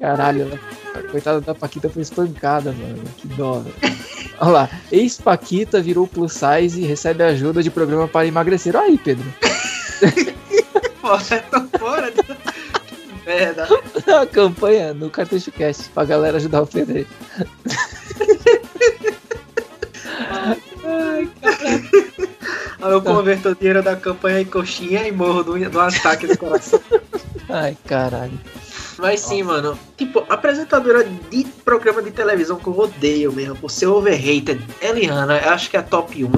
Caralho? 0.00 0.58
A 0.94 1.02
coitada 1.02 1.40
da 1.42 1.54
Paquita 1.54 1.90
foi 1.90 2.02
espancada, 2.02 2.72
mano. 2.72 3.02
Que 3.18 3.28
dó, 3.28 3.60
velho. 3.60 3.74
Olha 4.40 4.50
lá. 4.50 4.70
Ex-Paquita 4.90 5.82
virou 5.82 6.06
plus 6.06 6.32
size 6.32 6.80
e 6.80 6.86
recebe 6.86 7.22
ajuda 7.22 7.62
de 7.62 7.70
programa 7.70 8.08
para 8.08 8.26
emagrecer. 8.26 8.74
Olha 8.74 8.86
aí, 8.86 8.98
Pedro. 8.98 9.26
Porra, 11.02 11.38
tô 11.50 11.78
fora. 11.78 12.12
Merda. 13.26 13.68
A 14.20 14.26
campanha 14.26 14.94
no 14.94 15.10
Cartucho 15.10 15.52
Cast 15.52 15.90
pra 15.90 16.04
galera 16.04 16.38
ajudar 16.38 16.62
o 16.62 16.66
Pedro 16.66 16.96
aí. 16.96 17.06
Ai, 20.84 21.30
caralho. 21.40 22.10
Aí 22.82 22.92
eu 22.92 23.02
converto 23.02 23.50
o 23.50 23.54
dinheiro 23.54 23.82
da 23.82 23.94
campanha 23.94 24.40
em 24.40 24.46
coxinha 24.46 25.06
e 25.06 25.12
morro 25.12 25.42
do, 25.42 25.70
do 25.70 25.80
ataque 25.80 26.26
do 26.26 26.38
coração. 26.38 26.80
Ai, 27.50 27.76
caralho. 27.86 28.40
Mas 29.00 29.20
sim, 29.20 29.42
mano. 29.42 29.78
Tipo, 29.96 30.24
apresentadora 30.28 31.04
de 31.04 31.44
programa 31.64 32.02
de 32.02 32.10
televisão 32.10 32.56
que 32.56 32.66
eu 32.66 32.78
odeio 32.78 33.32
mesmo, 33.32 33.56
por 33.56 33.70
ser 33.70 33.86
overrated. 33.86 34.60
Eliana, 34.80 35.38
eu 35.38 35.50
acho 35.50 35.70
que 35.70 35.76
é 35.76 35.80
a 35.80 35.82
top 35.82 36.24
1. 36.24 36.28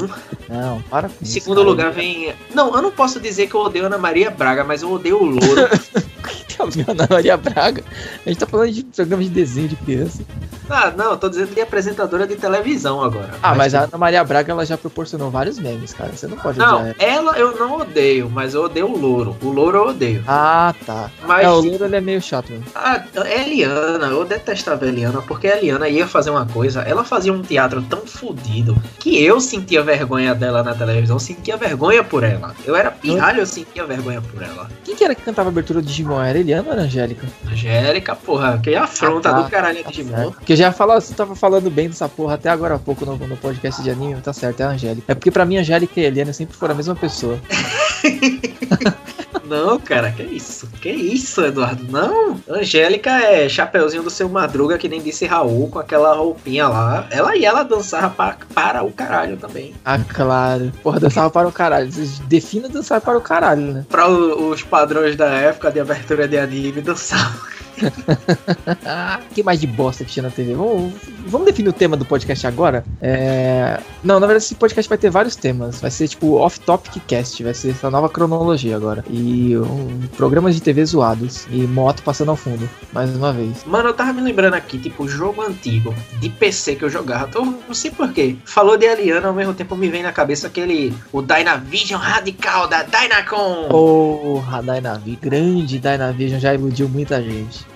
Não, 0.49 0.82
para 0.82 1.09
com 1.09 1.14
Em 1.23 1.26
segundo 1.26 1.61
isso, 1.61 1.69
lugar 1.69 1.93
vem. 1.93 2.35
Não, 2.55 2.75
eu 2.75 2.82
não 2.82 2.91
posso 2.91 3.20
dizer 3.20 3.49
que 3.49 3.55
eu 3.55 3.61
odeio 3.61 3.87
Ana 3.87 3.99
Maria 3.99 4.31
Braga, 4.31 4.64
mas 4.64 4.82
eu 4.82 4.91
odeio 4.93 5.20
o 5.20 5.25
Louro. 5.25 5.69
que 6.57 6.91
Ana 6.91 7.07
Maria 7.09 7.37
Braga? 7.37 7.83
A 8.25 8.29
gente 8.29 8.39
tá 8.39 8.47
falando 8.47 8.73
de 8.73 8.85
programa 8.85 9.23
de 9.23 9.31
desenho 9.31 9.69
de 9.69 9.77
criança. 9.77 10.23
Ah, 10.71 10.93
não, 10.97 11.11
eu 11.13 11.17
tô 11.17 11.29
dizendo 11.29 11.55
de 11.55 11.61
apresentadora 11.61 12.27
de 12.27 12.37
televisão 12.37 13.03
agora. 13.03 13.31
Ah, 13.43 13.51
mas, 13.51 13.59
mas 13.59 13.75
a 13.75 13.81
Ana 13.85 13.99
Maria 13.99 14.25
Braga 14.25 14.53
ela 14.53 14.65
já 14.65 14.79
proporcionou 14.79 15.31
vários 15.31 15.59
memes, 15.59 15.93
cara. 15.93 16.11
Você 16.13 16.27
não 16.27 16.37
pode 16.37 16.59
Não, 16.59 16.95
ela 16.99 17.39
eu 17.39 17.57
não 17.59 17.81
odeio, 17.81 18.31
mas 18.31 18.55
eu 18.55 18.65
odeio 18.65 18.87
o 18.87 18.97
Louro. 18.97 19.37
O 19.43 19.51
Louro 19.51 19.79
eu 19.79 19.87
odeio. 19.89 20.25
Ah, 20.27 20.75
tá. 20.87 21.11
Mas, 21.27 21.45
é, 21.45 21.51
o 21.51 21.61
Louro 21.61 21.85
ele 21.85 21.97
é 21.97 22.01
meio 22.01 22.21
chato. 22.23 22.53
Né? 22.53 22.61
Ah, 22.75 23.03
Eliana, 23.27 24.06
eu 24.06 24.25
detestava 24.25 24.85
a 24.85 24.89
Eliana, 24.89 25.21
porque 25.23 25.47
a 25.47 25.56
Eliana 25.56 25.89
ia 25.89 26.06
fazer 26.06 26.31
uma 26.31 26.47
coisa, 26.47 26.81
ela 26.82 27.05
fazia 27.05 27.32
um 27.32 27.43
teatro 27.43 27.82
tão 27.82 28.06
fodido 28.06 28.77
que 28.99 29.23
eu 29.23 29.41
sentia 29.41 29.82
vergonha 29.82 30.35
dela 30.35 30.63
na 30.63 30.75
televisão, 30.75 31.19
sentia 31.19 31.56
vergonha 31.56 32.03
por 32.03 32.23
ela. 32.23 32.55
Eu 32.65 32.77
era 32.77 32.91
pirralho, 32.91 33.41
eu 33.41 33.47
sentia 33.47 33.85
vergonha 33.85 34.23
por 34.23 34.43
ela. 34.43 34.69
Quem 34.85 34.94
que 34.94 35.05
era 35.05 35.15
que 35.15 35.23
cantava 35.23 35.49
a 35.49 35.53
abertura 35.53 35.81
de 35.82 35.89
Digimon? 35.89 36.23
Era 36.23 36.39
Ou 36.43 36.72
era 36.72 36.82
Angélica? 36.82 37.27
Angélica, 37.46 38.17
porra, 38.17 38.58
que 38.58 38.75
afronta 38.75 39.31
ah, 39.31 39.34
tá. 39.34 39.43
do 39.43 39.51
caralho 39.51 39.84
Digimon. 39.84 40.31
Tá 40.31 40.41
que 40.44 40.53
eu 40.53 40.56
já 40.56 40.72
falava, 40.72 41.01
você 41.01 41.15
tava 41.15 41.34
falando 41.34 41.70
bem 41.70 41.89
dessa 41.89 42.08
porra 42.08 42.34
até 42.34 42.49
agora 42.49 42.75
há 42.75 42.79
pouco 42.79 43.05
no, 43.05 43.17
no 43.17 43.37
podcast 43.37 43.82
de 43.82 43.91
anime, 43.91 44.20
tá 44.20 44.32
certo, 44.32 44.61
é 44.61 44.65
a 44.65 44.70
Angélica. 44.70 45.13
É 45.13 45.15
porque 45.15 45.31
pra 45.31 45.44
mim, 45.44 45.58
Angélica 45.58 46.01
e 46.01 46.05
Eliana 46.05 46.32
sempre 46.32 46.56
foram 46.56 46.75
a 46.75 46.77
mesma 46.77 46.94
pessoa. 46.94 47.39
Não, 49.53 49.79
cara, 49.79 50.11
que 50.11 50.23
isso? 50.23 50.67
Que 50.81 50.89
isso, 50.89 51.44
Eduardo? 51.44 51.85
Não. 51.91 52.41
Angélica 52.49 53.11
é 53.11 53.47
chapeuzinho 53.51 54.03
do 54.03 54.09
seu 54.09 54.27
Madruga, 54.27 54.79
que 54.79 54.89
nem 54.89 55.03
disse 55.03 55.27
Raul, 55.27 55.69
com 55.69 55.79
aquela 55.79 56.15
roupinha 56.15 56.67
lá. 56.69 57.06
Ela 57.11 57.37
e 57.37 57.44
ela 57.44 57.63
dançava 57.63 58.09
para, 58.09 58.39
para 58.55 58.82
o 58.82 58.91
caralho 58.91 59.37
também. 59.37 59.75
Ah, 59.85 59.99
claro. 59.99 60.73
Porra, 60.82 61.01
dançava 61.01 61.29
para 61.29 61.47
o 61.47 61.53
caralho. 61.53 61.91
Defina 62.29 62.67
dançar 62.67 63.03
para 63.03 63.19
o 63.19 63.21
caralho, 63.21 63.61
né? 63.61 63.87
Para 63.91 64.09
os 64.09 64.63
padrões 64.63 65.17
da 65.17 65.27
época 65.27 65.71
de 65.71 65.81
abertura 65.81 66.27
de 66.27 66.39
anime, 66.39 66.81
dançava. 66.81 67.53
que 69.34 69.43
mais 69.43 69.60
de 69.60 69.67
bosta 69.67 70.05
que 70.05 70.12
tinha 70.12 70.24
na 70.24 70.31
TV? 70.31 70.55
Vamos, 70.55 70.93
vamos 71.27 71.46
definir 71.46 71.69
o 71.69 71.72
tema 71.72 71.96
do 71.96 72.05
podcast 72.05 72.46
agora? 72.46 72.84
É... 73.01 73.81
Não, 74.03 74.19
na 74.20 74.27
verdade, 74.27 74.44
esse 74.44 74.55
podcast 74.55 74.89
vai 74.89 74.98
ter 74.98 75.10
vários 75.10 75.36
temas. 75.36 75.81
Vai 75.81 75.91
ser 75.91 76.08
tipo 76.08 76.34
off-topic 76.34 77.01
cast, 77.06 77.43
vai 77.43 77.55
ser 77.55 77.70
essa 77.70 77.91
nova 77.91 78.08
cronologia 78.08 78.77
agora. 78.77 79.05
E 79.08 79.56
um, 79.56 80.06
programas 80.17 80.55
de 80.55 80.60
TV 80.60 80.84
zoados. 80.84 81.46
E 81.51 81.67
moto 81.67 82.03
passando 82.03 82.31
ao 82.31 82.36
fundo, 82.36 82.69
mais 82.93 83.15
uma 83.15 83.32
vez. 83.32 83.65
Mano, 83.65 83.89
eu 83.89 83.94
tava 83.94 84.12
me 84.12 84.20
lembrando 84.20 84.55
aqui, 84.55 84.79
tipo, 84.79 85.08
jogo 85.08 85.43
antigo 85.43 85.94
de 86.20 86.29
PC 86.29 86.77
que 86.77 86.84
eu 86.84 86.91
jogava. 86.91 87.31
Eu 87.34 87.44
não 87.44 87.74
sei 87.74 87.91
porquê. 87.91 88.36
Falou 88.44 88.77
de 88.77 88.86
Aliana, 88.86 89.29
ao 89.29 89.34
mesmo 89.34 89.55
tempo 89.55 89.77
me 89.77 89.89
vem 89.89 90.03
na 90.03 90.12
cabeça 90.12 90.46
aquele. 90.46 90.94
O 91.12 91.22
Dynavision 91.22 92.01
radical 92.01 92.69
da 92.69 92.82
Dynacon. 92.82 93.69
Porra, 93.69 94.62
Dynavision. 94.62 95.19
Grande 95.20 95.79
Dynavision 95.79 96.41
já 96.41 96.55
iludiu 96.55 96.89
muita 96.89 97.22
gente. 97.22 97.71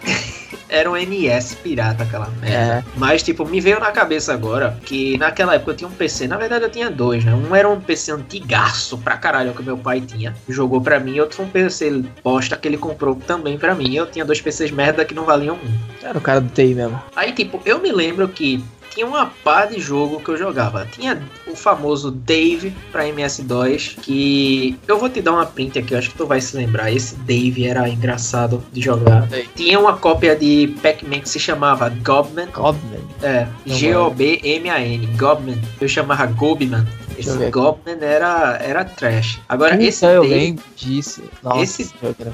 Era 0.68 0.90
um 0.90 0.96
NS 0.96 1.54
pirata 1.56 2.02
aquela 2.04 2.28
merda. 2.40 2.56
É. 2.56 2.85
Mas, 2.96 3.23
tipo, 3.23 3.46
me 3.46 3.61
veio 3.61 3.78
na 3.80 3.90
cabeça 3.92 4.32
agora 4.32 4.78
que 4.85 5.16
naquela 5.18 5.54
época 5.54 5.73
eu 5.73 5.76
tinha 5.76 5.88
um 5.88 5.92
PC. 5.92 6.26
Na 6.26 6.37
verdade, 6.37 6.64
eu 6.64 6.70
tinha 6.70 6.90
dois, 6.90 7.25
né? 7.25 7.35
Um 7.35 7.54
era 7.54 7.68
um 7.68 7.80
PC 7.80 8.12
antigaço 8.12 8.99
pra 8.99 9.16
caralho 9.16 9.54
que 9.54 9.62
meu 9.62 9.78
pai 9.78 10.00
tinha. 10.00 10.35
Jogou 10.49 10.80
pra 10.80 10.99
mim. 10.99 11.18
Outro 11.20 11.37
foi 11.37 11.46
um 11.46 11.50
PC 11.50 12.04
bosta 12.23 12.56
que 12.56 12.68
ele 12.68 12.76
comprou 12.76 13.14
também 13.14 13.58
pra 13.58 13.75
mim. 13.75 13.94
Eu 13.94 14.06
tinha 14.06 14.25
dois 14.25 14.40
PCs 14.40 14.70
merda 14.70 15.04
que 15.04 15.14
não 15.14 15.25
valiam 15.25 15.56
um. 15.56 16.06
Era 16.06 16.18
o 16.18 16.20
cara 16.20 16.40
do 16.40 16.49
TI 16.50 16.75
mesmo. 16.75 17.00
Aí, 17.14 17.32
tipo, 17.32 17.61
eu 17.64 17.80
me 17.80 17.90
lembro 17.92 18.28
que 18.28 18.64
tinha 18.96 19.06
uma 19.06 19.26
pá 19.44 19.66
de 19.66 19.78
jogo 19.78 20.20
que 20.20 20.30
eu 20.30 20.38
jogava. 20.38 20.86
Tinha 20.86 21.22
o 21.46 21.54
famoso 21.54 22.10
Dave 22.10 22.74
pra 22.90 23.04
MS2, 23.04 23.96
que 24.00 24.78
eu 24.88 24.98
vou 24.98 25.10
te 25.10 25.20
dar 25.20 25.32
uma 25.32 25.44
print 25.44 25.78
aqui, 25.78 25.92
eu 25.92 25.98
acho 25.98 26.10
que 26.10 26.16
tu 26.16 26.26
vai 26.26 26.40
se 26.40 26.56
lembrar. 26.56 26.90
Esse 26.90 27.14
Dave 27.16 27.66
era 27.66 27.86
engraçado 27.90 28.64
de 28.72 28.80
jogar. 28.80 29.28
Sei. 29.28 29.46
Tinha 29.54 29.78
uma 29.78 29.98
cópia 29.98 30.34
de 30.34 30.74
Pac-Man 30.82 31.20
que 31.20 31.28
se 31.28 31.38
chamava 31.38 31.90
Gobman. 31.90 32.48
Gobman. 32.50 33.00
É, 33.22 33.46
G-O-B-M-A-N, 33.66 35.06
Gobman. 35.18 35.60
Eu 35.78 35.88
chamava 35.88 36.24
Gobman. 36.24 36.86
Esse 37.18 37.30
aqui. 37.30 37.50
Gobman 37.50 37.99
era, 38.00 38.58
era 38.62 38.85
trash. 38.85 39.40
Agora, 39.49 39.73
Puta, 39.73 39.85
esse 39.85 40.04
eu 40.04 40.23
Dave, 40.23 40.35
lembro 40.35 40.64
disso. 40.76 41.23
Nossa, 41.42 41.62
Esse- 41.62 41.90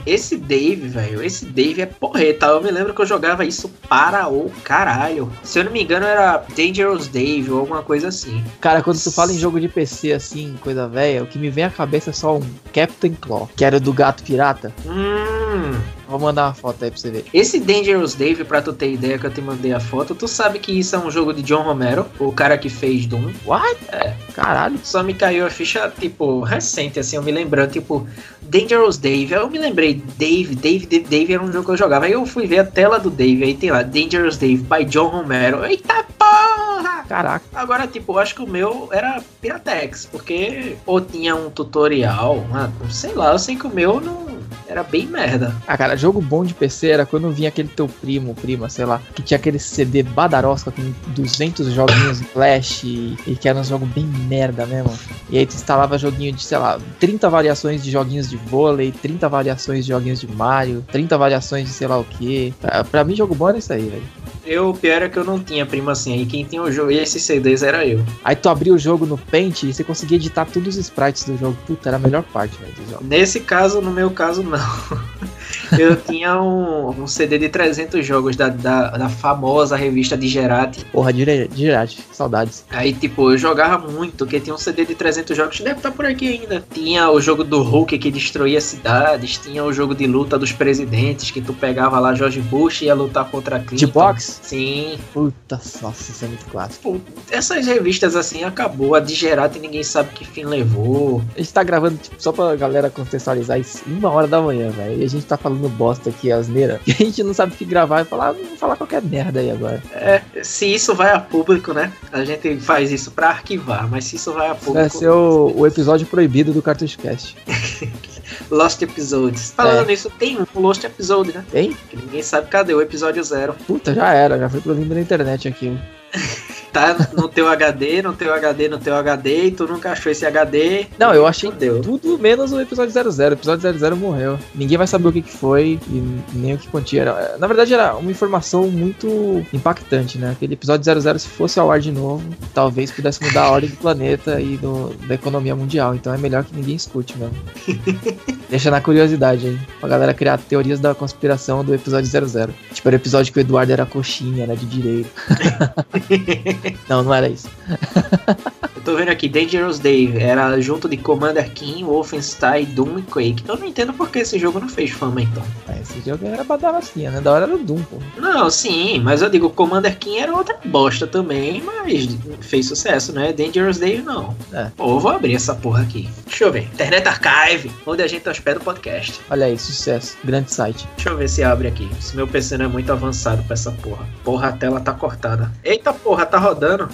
esse 0.07 0.37
Dave, 0.37 0.89
velho, 0.89 1.23
esse 1.23 1.45
Dave 1.45 1.83
é 1.83 1.87
porreta. 1.87 2.47
Eu 2.47 2.63
me 2.63 2.71
lembro 2.71 2.95
que 2.95 3.01
eu 3.03 3.07
jogava 3.07 3.45
isso 3.45 3.69
para 3.89 4.29
o 4.29 4.51
caralho. 4.65 5.31
Se 5.43 5.59
eu 5.59 5.65
não 5.65 5.73
me 5.73 5.83
engano, 5.83 6.07
era 6.07 6.43
Dangerous 6.57 7.09
Dave 7.09 7.51
ou 7.51 7.61
alguma 7.61 7.83
coisa 7.83 8.09
assim. 8.09 8.43
Cara, 8.61 8.83
quando 8.83 9.01
tu 9.03 9.11
fala 9.13 9.33
em 9.33 9.39
jogo 9.39 9.61
de 9.61 9.69
PC 9.69 10.13
assim, 10.13 10.55
coisa 10.61 10.89
velha, 10.89 11.23
o 11.23 11.27
que 11.27 11.39
me 11.39 11.51
vem 11.51 11.65
à 11.65 11.71
cabeça 11.71 12.11
é 12.11 12.13
só 12.13 12.37
um 12.37 12.43
Captain 12.73 13.15
Claw, 13.21 13.49
que 13.57 13.65
era 13.65 13.79
do 13.81 13.93
gato 13.93 14.23
pirata. 14.23 14.73
Hum. 14.87 15.73
Vou 16.13 16.21
mandar 16.21 16.49
uma 16.49 16.55
foto 16.55 16.85
aí 16.85 16.91
pra 16.91 17.01
você 17.01 17.11
ver. 17.11 17.25
Esse 17.33 17.59
Dangerous 17.59 18.15
Dave, 18.15 18.45
pra 18.45 18.61
tu 18.61 18.71
ter 18.71 18.93
ideia 18.93 19.19
que 19.19 19.25
eu 19.25 19.31
te 19.31 19.41
mandei 19.41 19.73
a 19.73 19.81
foto, 19.81 20.15
tu 20.15 20.29
sabe 20.29 20.59
que 20.59 20.71
isso 20.71 20.95
é 20.95 20.99
um 20.99 21.11
jogo 21.11 21.33
de 21.33 21.41
John 21.41 21.63
Romero, 21.63 22.05
o 22.19 22.31
cara 22.31 22.59
que 22.59 22.69
fez 22.69 23.07
Doom. 23.07 23.33
What? 23.47 23.79
É. 23.89 24.15
Caralho. 24.35 24.79
Só 24.85 25.03
me 25.03 25.15
caiu 25.15 25.47
a 25.47 25.49
ficha, 25.51 25.91
tipo, 25.99 26.43
recente, 26.43 27.01
assim, 27.01 27.17
eu 27.17 27.23
me 27.23 27.33
lembrando, 27.33 27.71
tipo, 27.71 28.07
Dangerous 28.53 28.99
Dave. 28.99 29.33
Eu 29.33 29.49
me 29.49 29.59
lembrei, 29.59 29.95
Dave, 30.19 30.55
Dave, 30.55 30.85
Dave, 30.85 31.07
Dave 31.09 31.33
era 31.33 31.43
um 31.43 31.51
jogo 31.51 31.65
que 31.65 31.71
eu 31.71 31.77
jogava. 31.79 32.05
Aí 32.05 32.13
eu 32.13 32.27
fui 32.27 32.47
ver 32.47 32.59
a 32.59 32.65
tela 32.65 33.01
do 33.01 33.09
Dave, 33.09 33.43
aí 33.43 33.55
tem 33.55 33.71
lá, 33.71 33.83
Dangerous 33.83 34.37
Dave, 34.37 34.63
by 34.63 34.85
John 34.85 35.09
Romero. 35.09 35.65
Eita 35.65 36.05
porra! 36.19 37.05
Caraca. 37.09 37.45
Agora, 37.55 37.87
tipo, 37.87 38.13
eu 38.13 38.19
acho 38.19 38.35
que 38.35 38.43
o 38.43 38.47
meu 38.47 38.91
era 38.93 39.23
Piratex, 39.41 40.05
porque 40.05 40.77
ou 40.85 41.01
tinha 41.01 41.35
um 41.35 41.49
tutorial, 41.49 42.45
sei 42.91 43.15
lá, 43.15 43.33
eu 43.33 43.39
sei 43.39 43.57
que 43.57 43.67
o 43.67 43.71
meu 43.71 44.01
não 44.01 44.33
era 44.73 44.83
bem 44.83 45.07
merda. 45.07 45.55
Ah, 45.67 45.77
cara, 45.77 45.97
jogo 45.97 46.21
bom 46.21 46.45
de 46.45 46.55
PC 46.55 46.89
era 46.89 47.07
quando 47.07 47.31
vinha 47.31 47.49
aquele 47.49 47.69
teu 47.69 47.87
primo, 47.87 48.35
prima, 48.35 48.69
sei 48.69 48.85
lá, 48.85 49.01
que 49.15 49.23
tinha 49.23 49.37
aquele 49.37 49.59
CD 49.59 50.03
badarosca 50.03 50.71
com 50.71 50.93
200 51.09 51.73
joguinhos 51.73 52.21
em 52.21 52.25
flash 52.25 52.85
e, 52.85 53.17
e 53.27 53.37
que 53.37 53.49
era 53.49 53.59
um 53.59 53.65
jogo 53.65 53.87
bem 53.87 54.05
merda 54.05 54.65
mesmo. 54.65 54.93
E 55.29 55.39
aí 55.39 55.47
tu 55.47 55.55
instalava 55.55 55.99
joguinho 55.99 56.33
de, 56.33 56.43
sei 56.43 56.59
lá, 56.59 56.79
30 56.99 57.29
variações 57.29 57.83
de 57.83 57.91
joguinhos 57.91 58.31
de 58.31 58.37
vôlei, 58.47 58.93
30 58.93 59.29
variações 59.29 59.85
de 59.85 59.93
joguinhos 59.93 60.21
de 60.21 60.27
Mario, 60.27 60.85
30 60.91 61.17
variações 61.19 61.67
de 61.67 61.73
sei 61.73 61.87
lá 61.87 61.99
o 61.99 62.05
que. 62.05 62.53
Pra, 62.61 62.85
pra 62.85 63.05
mim, 63.05 63.15
jogo 63.15 63.35
bom 63.35 63.49
era 63.49 63.59
isso 63.59 63.73
aí, 63.73 63.89
velho. 63.89 64.03
Eu, 64.45 64.71
o 64.71 64.75
pior 64.75 65.03
é 65.03 65.09
que 65.09 65.17
eu 65.17 65.25
não 65.25 65.39
tinha 65.39 65.65
prima 65.65 65.93
assim, 65.93 66.15
aí 66.15 66.27
quem 66.27 66.45
tinha 66.45 66.61
o 66.61 66.71
jogo 66.71 66.91
e 66.91 66.99
esses 66.99 67.23
CDs 67.23 67.63
era 67.63 67.87
eu. 67.87 68.05
Aí 68.25 68.35
tu 68.35 68.49
abria 68.49 68.75
o 68.75 68.79
jogo 68.79 69.07
no 69.07 69.17
Paint 69.17 69.63
e 69.63 69.73
você 69.73 69.85
conseguia 69.85 70.17
editar 70.17 70.47
todos 70.47 70.77
os 70.77 70.77
sprites 70.77 71.25
do 71.25 71.39
jogo. 71.39 71.57
Puta, 71.67 71.89
era 71.89 71.97
a 71.97 72.01
melhor 72.01 72.25
parte, 72.25 72.59
velho, 72.59 72.73
do 72.73 72.91
jogo. 72.91 73.05
Nesse 73.05 73.41
caso, 73.41 73.81
no 73.81 73.93
meu 73.93 74.11
caso, 74.11 74.43
não. 74.43 74.59
Eu 75.79 75.97
tinha 75.97 76.41
um, 76.41 76.91
um 77.03 77.07
CD 77.07 77.39
de 77.39 77.49
300 77.49 78.05
jogos 78.05 78.37
da, 78.37 78.49
da, 78.49 78.91
da 78.91 79.09
famosa 79.09 79.77
revista 79.77 80.17
Digerati. 80.17 80.85
Porra, 80.87 81.13
dire- 81.13 81.49
direto, 81.49 81.97
saudades. 82.13 82.65
Aí, 82.71 82.93
tipo, 82.93 83.31
eu 83.33 83.39
jogava 83.39 83.89
muito, 83.91 84.19
porque 84.19 84.41
tinha 84.41 84.55
um 84.55 84.59
CD 84.59 84.85
de 84.85 84.95
300 84.95 85.37
jogos, 85.37 85.61
deve 85.61 85.77
estar 85.77 85.91
por 85.91 86.05
aqui 86.07 86.29
ainda. 86.29 86.65
Tinha 86.73 87.11
o 87.11 87.21
jogo 87.21 87.45
do 87.45 87.63
Hulk 87.63 87.99
que 87.99 88.11
destruía 88.11 88.61
cidades, 88.61 89.39
tinha 89.39 89.65
o 89.65 89.73
jogo 89.73 89.95
de 89.95 90.07
luta 90.07 90.39
dos 90.39 90.53
presidentes, 90.53 91.31
que 91.31 91.41
tu 91.41 91.53
pegava 91.53 91.99
lá 91.99 92.15
George 92.15 92.41
Bush 92.41 92.83
e 92.83 92.87
ia 92.87 92.95
lutar 92.95 93.25
contra 93.31 93.59
Clinton. 93.59 93.77
De 93.77 93.87
box? 93.87 94.41
Sim. 94.43 94.99
Puta, 95.13 95.61
nossa, 95.83 96.11
isso 96.13 96.25
é 96.25 96.29
muito 96.29 96.45
clássico. 96.47 96.83
Pô, 96.83 97.01
essas 97.31 97.67
revistas 97.67 98.15
assim 98.17 98.45
acabou, 98.45 98.95
a 98.95 99.01
Digerati 99.01 99.59
ninguém 99.59 99.83
sabe 99.83 100.11
que 100.15 100.25
fim 100.25 100.45
levou. 100.45 101.23
A 101.35 101.39
gente 101.39 101.53
tá 101.53 101.63
gravando, 101.63 101.97
tipo, 101.97 102.17
só 102.19 102.33
pra 102.33 102.55
galera 102.57 102.91
contextualizar 102.91 103.59
isso, 103.59 103.83
uma 103.87 104.11
hora 104.11 104.27
da 104.27 104.41
manhã, 104.41 104.71
velho. 104.71 105.01
E 105.01 105.05
a 105.05 105.09
gente 105.09 105.25
tá 105.27 105.37
falando 105.37 105.62
bosta 105.69 106.11
aqui, 106.11 106.31
asneira. 106.31 106.81
E 106.93 106.93
a 106.93 106.95
gente 106.95 107.23
não 107.23 107.33
sabe 107.33 107.55
o 107.55 107.57
que 107.57 107.65
gravar 107.65 108.03
e 108.03 108.05
falar, 108.05 108.29
ah, 108.29 108.33
vamos 108.33 108.59
falar 108.59 108.77
qualquer 108.77 109.03
merda 109.03 109.41
aí 109.41 109.51
agora. 109.51 109.83
É, 109.93 110.23
se 110.43 110.67
isso 110.67 110.95
vai 110.95 111.13
a 111.13 111.21
público, 111.21 111.73
né? 111.73 111.93
A 112.13 112.25
gente 112.25 112.59
faz 112.59 112.93
isso 112.93 113.11
pra 113.11 113.29
arquivar, 113.29 113.89
mas 113.89 114.05
se 114.05 114.17
isso 114.17 114.33
vai 114.33 114.49
a 114.49 114.53
Vai 114.53 114.61
público, 114.63 114.99
ser 114.99 115.09
o, 115.09 115.53
o 115.57 115.67
episódio 115.67 116.07
proibido 116.07 116.53
do 116.53 116.61
Cartucho 116.61 116.99
Cast. 116.99 117.37
Lost 118.51 118.83
Episodes. 118.83 119.53
Falando 119.57 119.87
nisso, 119.87 120.11
tem 120.11 120.39
um 120.39 120.61
Lost 120.61 120.85
Episode, 120.85 121.33
né? 121.33 121.45
Tem? 121.51 121.75
Que 121.91 121.97
ninguém 121.97 122.23
sabe 122.23 122.49
cadê 122.49 122.75
o 122.75 122.81
episódio 122.81 123.23
zero. 123.23 123.55
Puta, 123.67 123.95
já 123.95 124.13
era, 124.13 124.39
já 124.39 124.49
foi 124.49 124.61
pro 124.61 124.73
limbo 124.73 124.95
da 124.95 125.01
internet 125.01 125.49
aqui. 125.49 125.77
Tá 126.73 126.97
no 127.13 127.29
teu 127.29 127.49
HD, 127.49 128.01
no 128.01 128.13
teu 128.15 128.33
HD, 128.33 128.69
no 128.69 128.79
teu 128.79 128.95
HD, 128.95 129.47
e 129.47 129.51
tu 129.51 129.67
nunca 129.67 129.93
achou 129.93 130.11
esse 130.11 130.25
HD. 130.25 130.87
Não, 130.99 131.13
eu 131.13 131.27
achei 131.27 131.51
Fudeu. 131.51 131.81
tudo 131.83 132.19
menos 132.19 132.51
o 132.53 132.61
episódio 132.61 132.93
00. 132.93 133.11
O 133.31 133.35
episódio 133.35 133.79
00 133.79 133.95
morreu. 133.97 134.39
Ninguém 134.55 134.79
vai 134.79 134.87
saber 134.87 135.09
o 135.09 135.13
que, 135.13 135.21
que 135.23 135.31
foi 135.37 135.79
e 135.89 136.23
nem 136.33 136.55
o 136.55 136.59
que 136.59 136.69
continha. 136.69 137.03
Era- 137.03 137.37
Na 137.39 137.47
verdade, 137.47 137.75
era 137.75 137.95
uma 137.95 138.11
informação 138.11 138.69
muito 138.71 139.45
impactante, 139.53 140.17
né? 140.17 140.31
Aquele 140.33 140.55
episódio 140.55 140.85
00, 140.85 141.19
se 141.19 141.29
fosse 141.29 141.61
ao 141.61 141.71
ar 141.71 141.79
de 141.79 141.93
novo, 141.93 142.25
talvez 142.55 142.91
pudesse 142.91 143.23
mudar 143.23 143.43
a 143.45 143.51
ordem 143.51 143.69
do 143.71 143.77
planeta 143.77 144.41
e 144.41 144.57
do- 144.57 144.95
da 145.07 145.15
economia 145.15 145.55
mundial. 145.55 145.95
Então 145.95 146.15
é 146.15 146.17
melhor 146.19 146.43
que 146.45 146.55
ninguém 146.57 146.75
escute 146.77 147.17
mesmo. 147.19 147.35
Deixa 148.49 148.71
na 148.71 148.81
curiosidade 148.83 149.47
aí, 149.47 149.59
pra 149.81 149.89
galera 149.89 150.13
criar 150.15 150.37
teorias 150.39 150.79
da 150.79 150.95
conspiração 150.95 151.65
do 151.65 151.75
episódio 151.75 152.09
00. 152.11 152.53
Tipo, 152.73 152.89
era 152.89 152.97
o 152.97 152.99
episódio 153.01 153.33
que 153.33 153.39
o 153.39 153.41
Eduardo 153.41 153.73
era 153.73 153.87
coxinha, 153.87 154.43
era 154.45 154.55
de 154.57 154.67
direito. 154.67 155.11
não, 156.89 157.03
não 157.03 157.15
era 157.15 157.29
isso. 157.29 157.49
Eu 158.83 158.87
tô 158.87 158.97
vendo 158.97 159.11
aqui, 159.11 159.29
Dangerous 159.29 159.79
Dave 159.79 160.19
era 160.19 160.61
junto 160.61 160.89
de 160.89 160.97
Commander 160.97 161.49
King, 161.53 161.85
Wolfenstein, 161.85 162.65
Doom 162.65 162.99
e 162.99 163.03
Quake. 163.03 163.45
Eu 163.47 163.57
não 163.57 163.69
entendo 163.69 163.93
por 163.93 164.11
que 164.11 164.19
esse 164.19 164.41
jogo 164.41 164.59
não 164.59 164.69
fez 164.69 164.91
fama 164.91 165.23
então. 165.23 165.43
Ah, 165.69 165.79
Esse 165.81 166.01
jogo 166.01 166.27
era 166.27 166.43
badalacinha, 166.43 167.13
né? 167.13 167.21
Da 167.21 167.31
hora 167.31 167.45
era 167.45 167.55
o 167.55 167.59
Doom, 167.59 167.81
pô. 167.85 167.99
Não, 168.17 168.51
sim, 168.51 168.99
mas 168.99 169.23
eu 169.23 169.31
digo, 169.31 169.49
Commander 169.51 169.97
King 169.97 170.19
era 170.19 170.35
outra 170.35 170.59
bosta 170.65 171.07
também, 171.07 171.63
mas 171.63 172.09
fez 172.41 172.67
sucesso, 172.67 173.13
né? 173.13 173.33
Dangerous 173.33 173.79
Dave 173.79 174.03
não. 174.03 174.37
É. 174.53 174.65
Pô, 174.77 174.97
eu 174.97 174.99
vou 174.99 175.13
abrir 175.13 175.37
essa 175.37 175.55
porra 175.55 175.83
aqui. 175.83 176.09
Deixa 176.27 176.43
eu 176.43 176.51
ver. 176.53 176.65
Internet 176.65 177.07
Archive, 177.07 177.71
onde 177.87 178.03
a 178.03 178.09
gente 178.09 178.29
hospeda 178.29 178.59
o 178.59 178.65
podcast. 178.65 179.21
Olha 179.31 179.47
aí, 179.47 179.57
sucesso. 179.57 180.17
Grande 180.25 180.53
site. 180.53 180.89
Deixa 180.97 181.11
eu 181.11 181.17
ver 181.17 181.29
se 181.29 181.45
abre 181.45 181.69
aqui. 181.69 181.89
Se 182.01 182.17
meu 182.17 182.27
PC 182.27 182.59
não 182.59 182.65
é 182.65 182.69
muito 182.69 182.91
avançado 182.91 183.45
pra 183.45 183.55
essa 183.55 183.71
porra. 183.71 184.09
Porra, 184.25 184.49
a 184.49 184.53
tela 184.53 184.81
tá 184.81 184.93
cortada. 184.93 185.53
Eita 185.63 185.93
porra, 185.95 186.27
tá 186.27 186.37
rodando. 186.37 186.89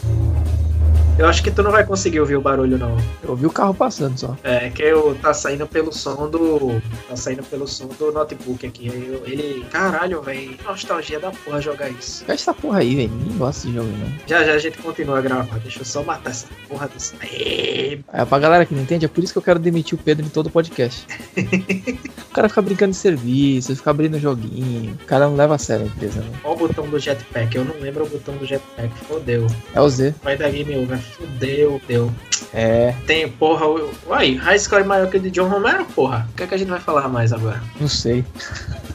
Eu 1.18 1.26
acho 1.26 1.42
que 1.42 1.50
tu 1.50 1.64
não 1.64 1.72
vai 1.72 1.84
conseguir 1.84 2.20
ouvir 2.20 2.36
o 2.36 2.40
barulho, 2.40 2.78
não. 2.78 2.96
Eu 3.24 3.30
ouvi 3.30 3.44
o 3.44 3.50
carro 3.50 3.74
passando 3.74 4.16
só. 4.16 4.36
É 4.44 4.70
que 4.70 4.82
eu 4.82 5.16
tá 5.20 5.34
saindo 5.34 5.66
pelo 5.66 5.92
som 5.92 6.30
do. 6.30 6.80
Tá 7.08 7.16
saindo 7.16 7.42
pelo 7.42 7.66
som 7.66 7.88
do 7.88 8.12
notebook 8.12 8.64
aqui. 8.64 8.88
Aí 8.88 9.08
eu- 9.12 9.22
ele. 9.26 9.64
Caralho, 9.64 10.22
velho. 10.22 10.56
Nostalgia 10.64 11.18
da 11.18 11.32
porra 11.32 11.60
jogar 11.60 11.90
isso. 11.90 12.24
Fecha 12.24 12.34
essa 12.50 12.54
porra 12.54 12.78
aí, 12.78 12.94
velho. 12.94 13.10
Ninguém 13.10 13.36
gosta 13.36 13.66
desse 13.66 13.74
jogo, 13.76 13.90
não. 13.98 14.12
Já 14.28 14.44
já 14.44 14.52
a 14.52 14.58
gente 14.58 14.78
continua 14.78 15.18
a 15.18 15.20
gravar. 15.20 15.58
Deixa 15.58 15.80
eu 15.80 15.84
só 15.84 16.04
matar 16.04 16.30
essa 16.30 16.46
porra 16.68 16.86
desse. 16.88 17.14
Aê, 17.20 17.98
É, 18.12 18.24
pra 18.24 18.38
galera 18.38 18.64
que 18.64 18.72
não 18.74 18.82
entende, 18.82 19.04
é 19.04 19.08
por 19.08 19.24
isso 19.24 19.32
que 19.32 19.38
eu 19.38 19.42
quero 19.42 19.58
demitir 19.58 19.98
o 19.98 20.02
Pedro 20.02 20.24
em 20.24 20.28
todo 20.28 20.48
podcast. 20.48 21.04
o 22.38 22.40
cara 22.40 22.48
fica 22.48 22.62
brincando 22.62 22.92
de 22.92 22.96
serviço, 22.98 23.74
fica 23.74 23.90
abrindo 23.90 24.18
joguinho. 24.18 24.94
O 25.02 25.06
cara 25.06 25.26
não 25.26 25.34
leva 25.34 25.56
a 25.56 25.58
sério 25.58 25.86
a 25.86 25.88
empresa, 25.88 26.20
né? 26.20 26.30
Qual 26.40 26.54
o 26.54 26.56
botão 26.56 26.88
do 26.88 26.98
jetpack? 26.98 27.56
Eu 27.56 27.64
não 27.64 27.74
lembro 27.80 28.04
o 28.04 28.08
botão 28.08 28.36
do 28.36 28.46
jetpack. 28.46 28.90
Fodeu. 29.08 29.46
É 29.74 29.80
o 29.80 29.88
Z. 29.88 30.14
Vai 30.22 30.36
dar 30.36 30.48
game 30.50 30.76
over. 30.76 30.98
Fodeu, 30.98 31.80
deu. 31.88 32.12
É, 32.54 32.94
Tem, 33.06 33.28
porra. 33.28 33.66
Uai, 34.06 34.34
High 34.34 34.58
Score 34.60 34.84
maior 34.84 35.10
que 35.10 35.16
o 35.16 35.20
de 35.20 35.30
John 35.30 35.48
Romero, 35.48 35.84
porra. 35.86 36.28
O 36.30 36.36
que 36.36 36.44
é 36.44 36.46
que 36.46 36.54
a 36.54 36.58
gente 36.58 36.68
vai 36.68 36.80
falar 36.80 37.08
mais 37.08 37.32
agora? 37.32 37.60
não 37.80 37.88
sei. 37.88 38.24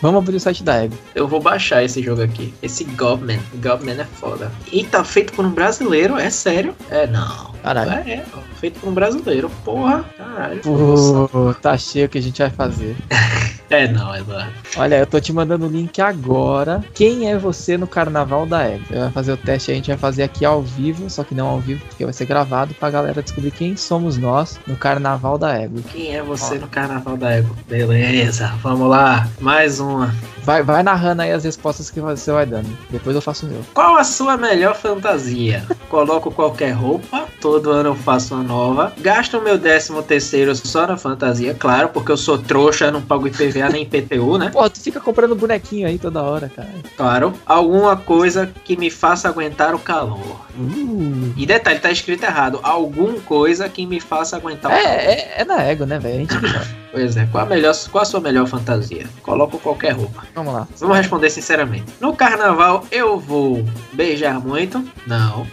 Vamos 0.00 0.22
abrir 0.22 0.36
o 0.36 0.40
site 0.40 0.62
da 0.62 0.84
Ego. 0.84 0.94
Eu 1.14 1.26
vou 1.26 1.40
baixar 1.40 1.82
esse 1.82 2.00
jogo 2.02 2.22
aqui. 2.22 2.54
Esse 2.62 2.84
Gobman. 2.84 3.40
Gobman 3.56 4.00
é 4.00 4.04
foda. 4.04 4.52
E 4.72 4.84
tá 4.84 5.02
feito 5.02 5.32
por 5.32 5.44
um 5.44 5.50
brasileiro, 5.50 6.16
é 6.16 6.30
sério? 6.30 6.74
É, 6.88 7.06
não. 7.06 7.52
Caralho. 7.68 8.10
É, 8.10 8.24
ó. 8.32 8.38
feito 8.56 8.80
por 8.80 8.88
um 8.88 8.94
brasileiro. 8.94 9.50
Porra, 9.62 10.02
caralho. 10.16 10.60
Pô, 10.62 11.54
tá 11.60 11.76
cheio 11.76 12.06
o 12.06 12.08
que 12.08 12.16
a 12.16 12.22
gente 12.22 12.38
vai 12.38 12.50
fazer. 12.50 12.96
É 13.70 13.86
não, 13.86 14.14
Eduardo. 14.16 14.52
Olha, 14.76 14.96
eu 14.96 15.06
tô 15.06 15.20
te 15.20 15.32
mandando 15.32 15.66
o 15.66 15.68
link 15.68 16.00
agora. 16.00 16.82
Quem 16.94 17.30
é 17.30 17.36
você 17.36 17.76
no 17.76 17.86
carnaval 17.86 18.46
da 18.46 18.62
Ego? 18.62 18.84
Vai 18.90 19.10
fazer 19.10 19.32
o 19.32 19.36
teste, 19.36 19.70
a 19.70 19.74
gente 19.74 19.88
vai 19.88 19.98
fazer 19.98 20.22
aqui 20.22 20.44
ao 20.44 20.62
vivo, 20.62 21.10
só 21.10 21.22
que 21.22 21.34
não 21.34 21.46
ao 21.48 21.60
vivo, 21.60 21.84
porque 21.86 22.04
vai 22.04 22.12
ser 22.12 22.24
gravado 22.26 22.74
pra 22.74 22.90
galera 22.90 23.22
descobrir 23.22 23.50
quem 23.50 23.76
somos 23.76 24.16
nós 24.16 24.58
no 24.66 24.76
carnaval 24.76 25.36
da 25.36 25.54
Ego. 25.54 25.82
Quem 25.92 26.16
é 26.16 26.22
você 26.22 26.58
no 26.58 26.68
carnaval 26.68 27.16
da 27.16 27.30
Ego? 27.32 27.54
Beleza, 27.68 28.52
vamos 28.62 28.88
lá. 28.88 29.28
Mais 29.40 29.80
uma. 29.80 30.14
Vai, 30.42 30.62
vai 30.62 30.82
narrando 30.82 31.20
aí 31.20 31.30
as 31.30 31.44
respostas 31.44 31.90
que 31.90 32.00
você 32.00 32.32
vai 32.32 32.46
dando. 32.46 32.68
Depois 32.88 33.14
eu 33.14 33.20
faço 33.20 33.44
o 33.44 33.50
meu. 33.50 33.60
Qual 33.74 33.96
a 33.96 34.04
sua 34.04 34.36
melhor 34.38 34.74
fantasia? 34.74 35.62
Coloco 35.90 36.30
qualquer 36.30 36.70
roupa, 36.70 37.26
todo 37.38 37.70
ano 37.70 37.90
eu 37.90 37.94
faço 37.94 38.34
uma 38.34 38.42
nova. 38.42 38.92
Gasto 38.98 39.38
o 39.38 39.42
meu 39.42 39.58
décimo 39.58 40.02
terceiro 40.02 40.54
só 40.56 40.86
na 40.86 40.96
fantasia, 40.96 41.54
claro, 41.54 41.90
porque 41.90 42.10
eu 42.10 42.16
sou 42.16 42.38
trouxa, 42.38 42.90
não 42.90 43.02
pago 43.02 43.28
IPVA 43.58 43.68
nem 43.70 43.82
IPTU, 43.82 44.38
né? 44.38 44.50
Pô, 44.50 44.68
tu 44.70 44.80
fica 44.80 45.00
comprando 45.00 45.34
bonequinho 45.34 45.86
aí 45.86 45.98
toda 45.98 46.22
hora, 46.22 46.50
cara. 46.54 46.68
Claro. 46.96 47.34
Alguma 47.44 47.96
coisa 47.96 48.50
que 48.64 48.76
me 48.76 48.90
faça 48.90 49.28
aguentar 49.28 49.74
o 49.74 49.78
calor. 49.78 50.46
Uh. 50.58 51.32
E 51.36 51.46
detalhe, 51.46 51.80
tá 51.80 51.90
escrito 51.90 52.24
errado. 52.24 52.60
Alguma 52.62 53.20
coisa 53.20 53.68
que 53.68 53.86
me 53.86 54.00
faça 54.00 54.36
aguentar 54.36 54.70
o 54.70 54.74
calor. 54.74 54.88
É, 54.88 55.12
é, 55.12 55.34
é 55.38 55.44
na 55.44 55.62
Ego, 55.62 55.84
né, 55.84 55.98
velho? 55.98 56.16
A 56.16 56.18
gente. 56.18 56.34
Pois 56.90 57.16
é, 57.16 57.26
qual 57.30 57.44
a, 57.44 57.46
melhor, 57.46 57.74
qual 57.90 58.02
a 58.02 58.04
sua 58.04 58.20
melhor 58.20 58.46
fantasia? 58.46 59.06
Coloco 59.22 59.58
qualquer 59.58 59.92
roupa. 59.92 60.24
Vamos 60.34 60.54
lá. 60.54 60.66
Vamos 60.78 60.96
responder 60.96 61.30
sinceramente. 61.30 61.84
No 62.00 62.14
carnaval 62.16 62.84
eu 62.90 63.18
vou 63.18 63.64
beijar 63.92 64.40
muito? 64.40 64.82
Não. 65.06 65.46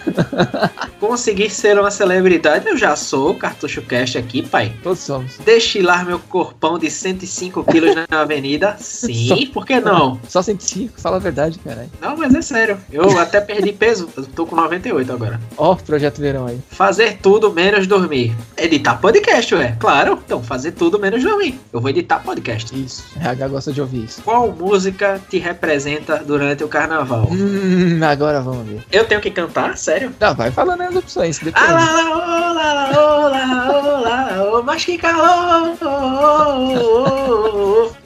Conseguir 0.99 1.49
ser 1.49 1.77
uma 1.79 1.91
celebridade? 1.91 2.67
Eu 2.67 2.77
já 2.77 2.95
sou. 2.95 3.35
Cartucho 3.35 3.81
Cast 3.81 4.17
aqui, 4.17 4.41
pai. 4.41 4.73
Todos 4.81 4.99
somos. 4.99 5.37
Destilar 5.39 6.05
meu 6.05 6.19
corpão 6.19 6.79
de 6.79 6.89
105 6.89 7.63
quilos 7.65 7.95
na 7.95 8.05
avenida? 8.21 8.75
Sim, 8.79 9.47
por 9.53 9.65
que 9.65 9.79
não? 9.79 10.19
Só 10.27 10.41
105, 10.41 10.99
fala 10.99 11.17
a 11.17 11.19
verdade, 11.19 11.59
cara. 11.59 11.87
Não, 12.01 12.15
mas 12.15 12.33
é 12.33 12.41
sério. 12.41 12.77
Eu 12.91 13.19
até 13.19 13.41
perdi 13.41 13.73
peso. 13.73 14.09
Eu 14.15 14.25
tô 14.25 14.45
com 14.45 14.55
98 14.55 15.11
agora. 15.11 15.39
Ó, 15.57 15.75
projeto 15.75 16.19
verão 16.21 16.47
aí. 16.47 16.59
Fazer 16.69 17.17
tudo 17.21 17.51
menos 17.51 17.87
dormir. 17.87 18.35
Editar 18.57 18.95
podcast, 18.99 19.53
ué. 19.53 19.75
Claro. 19.79 20.19
Então, 20.25 20.41
fazer 20.41 20.71
tudo 20.71 20.97
menos 20.99 21.24
dormir. 21.25 21.59
Eu 21.73 21.81
vou 21.81 21.89
editar 21.89 22.19
podcast. 22.19 22.75
Isso. 22.75 23.05
RH 23.19 23.47
gosta 23.47 23.73
de 23.73 23.81
ouvir 23.81 24.05
isso. 24.05 24.21
Qual 24.21 24.51
música 24.51 25.21
te 25.29 25.37
representa 25.37 26.23
durante 26.25 26.63
o 26.63 26.67
carnaval? 26.67 27.27
Hum, 27.31 27.99
agora 28.03 28.41
vamos 28.41 28.67
ver. 28.67 28.83
Eu 28.91 29.05
tenho 29.05 29.21
que 29.21 29.31
cantar? 29.31 29.77
Sério? 29.77 30.13
Não, 30.19 30.35
vai 30.35 30.51
falando 30.51 30.81
as 30.81 30.95
opções. 30.95 31.39
Depende. 31.39 31.65
Ah 31.65 31.71
lá 31.71 32.01
lá, 32.01 32.53
lá 32.53 32.53
lá, 32.53 33.29
lá, 33.29 33.69
oh, 33.69 34.01
lá, 34.01 34.51
oh, 34.53 34.63
mas 34.63 34.85
que 34.85 34.97
calor! 34.97 35.75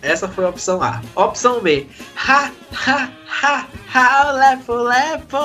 Essa 0.02 0.28
foi 0.28 0.46
a 0.46 0.50
opção 0.50 0.82
A. 0.82 1.02
Opção 1.16 1.62
B. 1.62 1.88
Ha, 2.16 2.52
ha, 2.74 3.10
ha, 3.26 3.68
ha, 3.94 4.32
lepo, 4.32 4.74
lepo. 4.74 5.38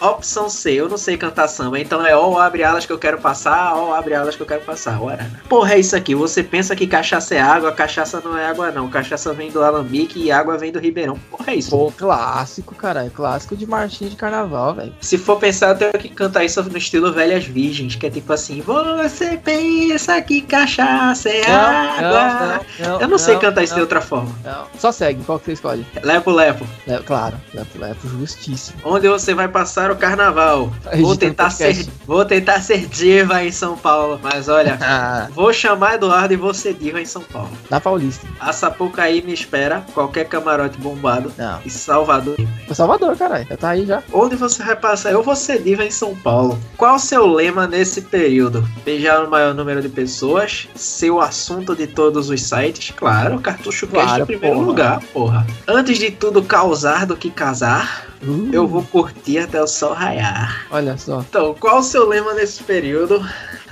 Opção 0.00 0.50
C, 0.50 0.72
eu 0.72 0.88
não 0.88 0.98
sei 0.98 1.16
cantar 1.16 1.48
samba, 1.48 1.78
então 1.78 2.04
é 2.04 2.14
ó, 2.14 2.38
abre 2.38 2.62
alas 2.62 2.84
que 2.84 2.92
eu 2.92 2.98
quero 2.98 3.18
passar, 3.18 3.74
ó, 3.74 3.94
abre 3.94 4.14
alas 4.14 4.36
que 4.36 4.42
eu 4.42 4.46
quero 4.46 4.62
passar. 4.62 5.00
Ora. 5.00 5.30
Porra, 5.48 5.74
é 5.74 5.80
isso 5.80 5.96
aqui. 5.96 6.14
Você 6.14 6.42
pensa 6.42 6.76
que 6.76 6.86
cachaça 6.86 7.34
é 7.34 7.40
água, 7.40 7.72
cachaça 7.72 8.20
não 8.22 8.36
é 8.36 8.46
água, 8.46 8.70
não. 8.70 8.88
Cachaça 8.88 9.32
vem 9.32 9.50
do 9.50 9.62
Alambique 9.62 10.22
e 10.22 10.30
água 10.30 10.58
vem 10.58 10.72
do 10.72 10.78
Ribeirão. 10.78 11.18
Porra, 11.30 11.52
é 11.52 11.56
isso. 11.56 11.70
Pô, 11.70 11.90
clássico, 11.90 12.74
cara. 12.74 13.10
Clássico 13.14 13.56
de 13.56 13.66
marchinha 13.66 14.10
de 14.10 14.16
carnaval, 14.16 14.74
velho. 14.74 14.94
Se 15.00 15.16
for 15.16 15.38
pensar, 15.38 15.70
eu 15.70 15.76
tenho 15.76 15.92
que 15.92 16.08
cantar 16.08 16.44
isso 16.44 16.62
no 16.62 16.76
estilo 16.76 17.12
Velhas 17.12 17.44
Virgens, 17.44 17.94
que 17.94 18.06
é 18.06 18.10
tipo 18.10 18.32
assim: 18.32 18.60
Você 18.60 19.36
pensa 19.42 20.20
que 20.20 20.42
cachaça 20.42 21.28
é 21.28 21.50
água. 21.50 22.60
eu 23.00 23.08
não, 23.08 23.18
sei 23.18 23.38
cantar 23.38 23.62
isso 23.62 23.74
de 23.74 23.80
outra 23.80 24.00
forma. 24.00 24.34
Não. 24.44 24.66
Só 24.78 24.92
segue, 24.92 25.22
qual 25.24 25.38
que 25.38 25.46
você 25.46 25.52
escolhe? 25.52 25.86
Lepo, 26.02 26.30
lepo. 26.30 26.66
Le- 26.86 26.98
claro, 27.00 27.36
Lepo 27.54 27.78
Lepo, 27.78 28.08
justíssimo. 28.08 28.78
Onde 28.84 29.08
você 29.08 29.34
vai 29.34 29.48
passar 29.48 29.90
o 29.90 29.96
carnaval? 29.96 30.70
Vou 31.00 31.16
tentar 31.16 31.50
ser, 31.50 31.86
vou 32.06 32.24
tentar 32.24 32.60
ser 32.60 32.86
diva 32.86 33.42
em 33.44 33.50
São 33.52 33.76
Paulo, 33.76 34.18
mas 34.22 34.48
olha, 34.48 34.78
Ah, 34.84 35.28
vou 35.30 35.52
chamar 35.52 35.94
Eduardo 35.94 36.34
e 36.34 36.36
vou 36.36 36.52
ser 36.52 36.74
diva 36.74 37.00
em 37.00 37.04
São 37.06 37.22
Paulo. 37.22 37.50
na 37.70 37.80
Paulista. 37.80 38.26
A 38.40 38.52
Sapucaí 38.52 39.22
me 39.22 39.32
espera, 39.32 39.84
qualquer 39.94 40.28
camarote 40.28 40.78
bombado. 40.78 41.32
Não. 41.38 41.60
E 41.64 41.70
Salvador. 41.70 42.36
Foi 42.66 42.74
Salvador, 42.74 43.16
caralho. 43.16 43.46
Já 43.48 43.56
tá 43.56 43.70
aí 43.70 43.86
já. 43.86 44.02
Onde 44.12 44.36
você 44.36 44.62
vai 44.62 44.76
passar? 44.76 45.12
Eu 45.12 45.22
vou 45.22 45.36
ser 45.36 45.62
diva 45.62 45.84
em 45.84 45.90
São 45.90 46.14
Paulo. 46.14 46.58
Qual 46.76 46.96
o 46.96 46.98
seu 46.98 47.26
lema 47.26 47.66
nesse 47.66 48.02
período? 48.02 48.66
Beijar 48.84 49.24
o 49.24 49.30
maior 49.30 49.54
número 49.54 49.80
de 49.80 49.88
pessoas? 49.88 50.68
Ser 50.74 51.10
o 51.10 51.20
assunto 51.20 51.74
de 51.74 51.86
todos 51.86 52.28
os 52.30 52.42
sites? 52.42 52.92
Claro, 52.96 53.38
Cartucho 53.40 53.86
Claro, 53.86 54.22
em 54.22 54.26
primeiro. 54.26 54.63
Lugar, 54.64 55.00
porra. 55.12 55.46
Antes 55.66 55.98
de 55.98 56.10
tudo 56.10 56.42
causar 56.42 57.06
do 57.06 57.16
que 57.16 57.30
casar, 57.30 58.14
Uh, 58.26 58.48
eu 58.52 58.66
vou 58.66 58.82
curtir 58.82 59.38
até 59.38 59.62
o 59.62 59.66
sol 59.66 59.92
raiar. 59.92 60.66
Olha 60.70 60.96
só. 60.96 61.20
Então, 61.20 61.54
qual 61.60 61.80
o 61.80 61.82
seu 61.82 62.08
lema 62.08 62.32
nesse 62.32 62.62
período? 62.62 63.22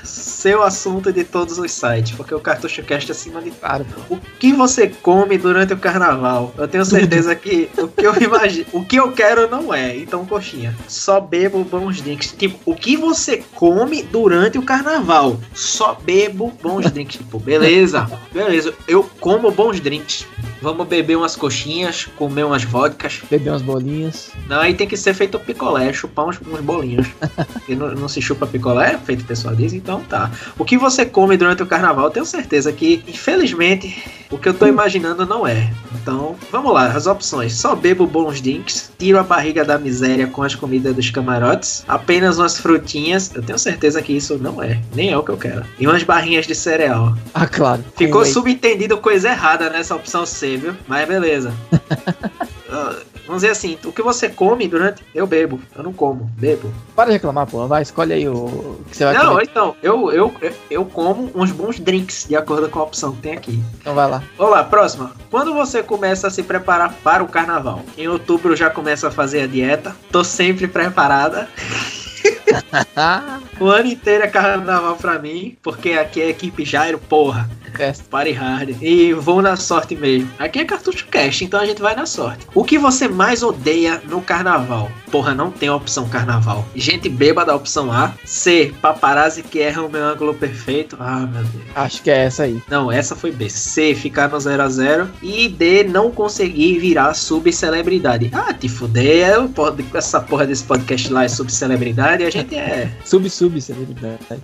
Seu 0.05 0.63
assunto 0.63 1.13
de 1.13 1.25
todos 1.25 1.59
os 1.59 1.71
sites, 1.71 2.13
porque 2.13 2.35
o 2.35 2.41
Cartucho 2.41 2.83
Cast 2.83 3.11
é 3.11 3.13
acima 3.15 3.41
de 3.41 3.51
Claro, 3.53 3.87
pô. 3.87 4.17
o 4.17 4.21
que 4.39 4.53
você 4.53 4.89
come 4.89 5.39
durante 5.39 5.73
o 5.73 5.79
carnaval? 5.79 6.53
Eu 6.59 6.69
tenho 6.69 6.85
certeza 6.85 7.35
que 7.35 7.71
o 7.79 7.89
que 7.89 8.05
eu 8.05 8.15
imagino, 8.21 8.67
o 8.73 8.85
que 8.85 8.97
eu 8.97 9.13
quero 9.13 9.49
não 9.49 9.73
é. 9.73 9.97
Então, 9.97 10.27
coxinha, 10.27 10.77
só 10.89 11.21
bebo 11.21 11.65
bons 11.65 12.03
drinks. 12.03 12.35
Tipo, 12.37 12.59
o 12.67 12.75
que 12.75 12.97
você 12.97 13.43
come 13.55 14.03
durante 14.03 14.59
o 14.59 14.63
carnaval? 14.63 15.39
Só 15.55 15.95
bebo 15.95 16.53
bons 16.61 16.91
drinks. 16.91 17.17
Tipo, 17.17 17.39
beleza, 17.39 18.11
beleza. 18.33 18.75
Eu 18.89 19.09
como 19.21 19.51
bons 19.51 19.81
drinks. 19.81 20.27
Vamos 20.63 20.87
beber 20.87 21.17
umas 21.17 21.35
coxinhas, 21.35 22.09
comer 22.17 22.45
umas 22.45 22.63
vodkas. 22.63 23.21
Beber 23.29 23.51
umas 23.51 23.63
bolinhas. 23.63 24.31
Não, 24.49 24.61
aí 24.61 24.75
tem 24.75 24.87
que 24.87 24.97
ser 24.97 25.13
feito 25.13 25.39
picolé, 25.41 25.93
chupar 25.93 26.27
uns, 26.27 26.41
uns 26.41 26.61
bolinhos. 26.61 27.09
Porque 27.53 27.75
não, 27.77 27.93
não 27.93 28.09
se 28.09 28.23
chupa 28.23 28.47
picolé, 28.47 28.97
feito 29.05 29.25
pessoal 29.25 29.57
diz, 29.57 29.73
então 29.73 30.01
tá. 30.03 30.31
O 30.57 30.65
que 30.65 30.79
você 30.79 31.05
come 31.05 31.37
durante 31.37 31.65
o 31.65 31.67
carnaval, 31.67 32.05
eu 32.05 32.11
tenho 32.13 32.25
certeza 32.25 32.73
que, 32.73 33.03
infelizmente, 33.09 34.03
o 34.31 34.39
que 34.39 34.49
eu 34.49 34.55
tô 34.55 34.67
imaginando 34.67 35.27
não 35.27 35.47
é. 35.47 35.71
Então, 35.95 36.35
vamos 36.51 36.73
lá, 36.73 36.87
as 36.87 37.07
opções. 37.07 37.53
Só 37.55 37.75
bebo 37.75 38.07
bons 38.07 38.41
drinks, 38.41 38.91
tiro 38.99 39.19
a 39.19 39.23
barriga 39.23 39.65
da 39.65 39.79
miséria 39.79 40.27
com 40.27 40.43
as 40.43 40.55
comidas 40.55 40.97
dos 40.97 41.11
camarotes, 41.11 41.85
apenas 41.87 42.39
umas 42.39 42.59
frutinhas. 42.59 43.31
Eu 43.35 43.43
tenho 43.43 43.59
certeza 43.59 44.01
que 44.01 44.13
isso 44.13 44.39
não 44.39 44.63
é, 44.63 44.81
nem 44.95 45.11
é 45.11 45.17
o 45.17 45.23
que 45.23 45.31
eu 45.31 45.37
quero. 45.37 45.65
E 45.79 45.87
umas 45.87 46.03
barrinhas 46.03 46.47
de 46.47 46.55
cereal. 46.55 47.15
Ah, 47.35 47.47
claro. 47.47 47.85
Ficou 47.97 48.25
subentendido 48.25 48.97
coisa 48.99 49.29
errada 49.29 49.69
nessa 49.69 49.95
opção 49.95 50.25
C, 50.25 50.52
viu? 50.57 50.75
Mas 50.87 51.07
beleza. 51.09 51.53
Ah, 52.75 52.97
Vamos 53.27 53.43
dizer 53.43 53.53
assim, 53.53 53.79
o 53.85 53.93
que 53.93 54.03
você 54.03 54.29
come 54.29 54.67
durante. 54.67 55.05
Eu 55.15 55.27
bebo, 55.27 55.61
eu 55.77 55.83
não 55.83 55.93
como, 55.93 56.31
bebo. 56.37 56.73
Para 56.97 57.07
de 57.07 57.13
reclamar, 57.13 57.47
pô. 57.47 57.67
Vai, 57.69 57.83
escolhe 57.83 58.13
aí 58.13 58.29
o 58.29 58.35
o 58.35 58.85
que 58.91 58.97
você 58.97 59.05
vai 59.05 59.15
Não, 59.15 59.33
comer. 59.33 59.45
então, 59.45 59.77
eu, 59.83 60.11
eu, 60.11 60.35
eu 60.71 60.85
como 60.85 61.31
uns 61.35 61.53
bons 61.53 61.79
drinks, 61.79 62.27
de 62.29 62.35
acordo 62.35 62.69
com 62.69 62.81
a 62.81 62.83
opção 62.83 63.13
que 63.13 63.23
tem 63.23 63.33
aqui. 63.33 63.63
Então 63.81 63.95
vai 63.95 64.11
lá. 64.11 64.23
Vamos 64.37 64.53
lá, 64.53 64.65
próxima. 64.65 65.13
Quando 65.31 65.55
você 65.55 65.83
começa 65.83 66.27
a 66.27 66.31
se 66.31 66.43
preparar 66.43 66.93
para 67.05 67.23
o 67.23 67.29
carnaval? 67.29 67.83
Em 67.97 68.09
outubro 68.09 68.57
já 68.57 68.69
começa 68.69 69.09
a 69.09 69.11
fazer 69.11 69.43
a 69.43 69.47
dieta. 69.47 69.95
Tô 70.11 70.25
sempre 70.25 70.67
preparada. 70.67 71.49
O 73.61 73.67
ano 73.67 73.89
inteiro 73.89 74.25
é 74.25 74.27
carnaval 74.27 74.97
pra 74.97 75.19
mim, 75.19 75.57
porque 75.63 75.91
aqui 75.91 76.21
é 76.21 76.31
equipe 76.31 76.65
Jairo, 76.65 76.99
porra. 76.99 77.49
Festa. 77.77 78.05
Party 78.11 78.33
hard. 78.33 78.77
E 78.83 79.13
vou 79.15 79.41
na 79.41 79.57
sorte 79.57 79.97
mesmo. 79.97 80.31
Aqui 80.39 80.61
é 80.61 80.65
cartucho 80.65 81.07
cash, 81.09 81.43
então 81.43 81.61
a 81.61 81.67
gente 81.67 81.81
vai 81.81 81.95
na 81.95 82.07
sorte. 82.07 82.47
O 82.55 82.65
que 82.65 82.79
você 82.79 83.09
mais 83.09 83.43
odeia 83.43 84.01
no 84.09 84.21
carnaval? 84.21 84.91
Porra, 85.11 85.35
não 85.35 85.51
tem 85.51 85.71
opção 85.71 86.09
carnaval. 86.09 86.67
Gente 86.75 87.09
bêbada, 87.09 87.55
opção 87.55 87.91
A. 87.91 88.13
C. 88.25 88.75
Paparazzi 88.81 89.43
que 89.43 89.61
erra 89.61 89.83
o 89.83 89.91
meu 89.91 90.05
ângulo 90.05 90.35
perfeito. 90.35 90.97
Ah, 91.01 91.21
meu 91.21 91.43
Deus. 91.45 91.65
Acho 91.75 92.03
que 92.03 92.11
é 92.11 92.25
essa 92.25 92.45
aí. 92.45 92.63
Não, 92.69 92.91
essa 92.91 93.17
foi 93.17 93.31
B. 93.31 93.49
C. 93.49 93.95
Ficar 93.95 94.29
no 94.29 94.39
0 94.39 94.63
a 94.63 94.69
0 94.69 95.09
E 95.23 95.49
D. 95.49 95.85
Não 95.85 96.11
conseguir 96.11 96.79
virar 96.79 97.15
subcelebridade. 97.15 98.31
Ah, 98.33 98.53
te 98.53 98.69
fuder. 98.69 99.49
Essa 99.95 100.21
porra 100.21 100.47
desse 100.47 100.65
podcast 100.65 101.13
lá 101.13 101.25
é 101.25 101.29
subcelebridade. 101.29 102.25
A 102.25 102.31
gente 102.31 102.42
é. 102.51 102.91
Sub, 103.05 103.29
sub, 103.29 103.61
celebridade. 103.61 104.19